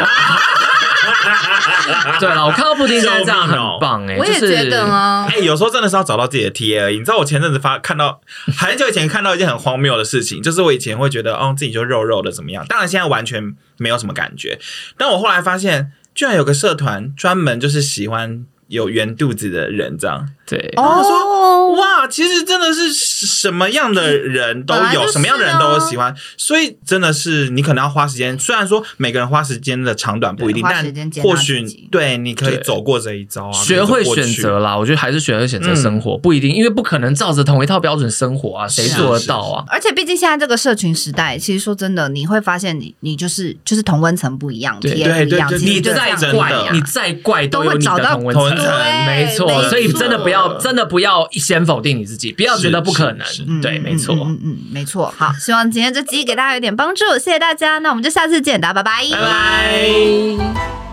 [2.18, 5.26] 对了，我看到布丁现在这样很棒哎、我也觉得啊。
[5.28, 6.98] 哎、欸，有时候真的是要找到自己的 TA 而已。
[6.98, 8.20] 你知道我前阵子发看到
[8.57, 14.59] 很久以前看到一件很荒谬的事情，就是我以前会觉得哦自己就肉肉的怎么样，当然现在完全没有什么感觉。
[14.96, 20.28] 但我后来发现，居然有个社团专门就是喜欢有圆肚子的人这样。
[20.47, 28.38] 对，然后说哇，其实真的是什么样的人都有，哦、什么样的人都喜欢，所以真的是你可能要花时间。
[28.38, 30.84] 虽然说每个人花时间的长短不一定，但
[31.22, 34.76] 或许对你可以走过这一招啊，学会选择啦。
[34.76, 39.64] 我觉得还是学会选择生活，嗯、不一定，因为不可能照着同一套标准生活啊，谁做得到啊？
[39.68, 45.07] 而且毕竟现在这个社群时代，其实说真的，你会发现你你就是就是同温层不一样，对。
[45.07, 48.66] 对对，你再怪，你再怪都会找到同温层，
[49.07, 49.62] 没错。
[49.68, 51.07] 所以真的不要，真的不要。
[51.07, 53.61] 要先否定你自己，不要觉得不可能。
[53.62, 55.14] 对，没错，嗯嗯，没错。
[55.16, 57.78] 好，希望今天这集给大家有点帮助，谢谢大家。
[57.78, 60.86] 那我们就下次见，大家拜拜，拜拜。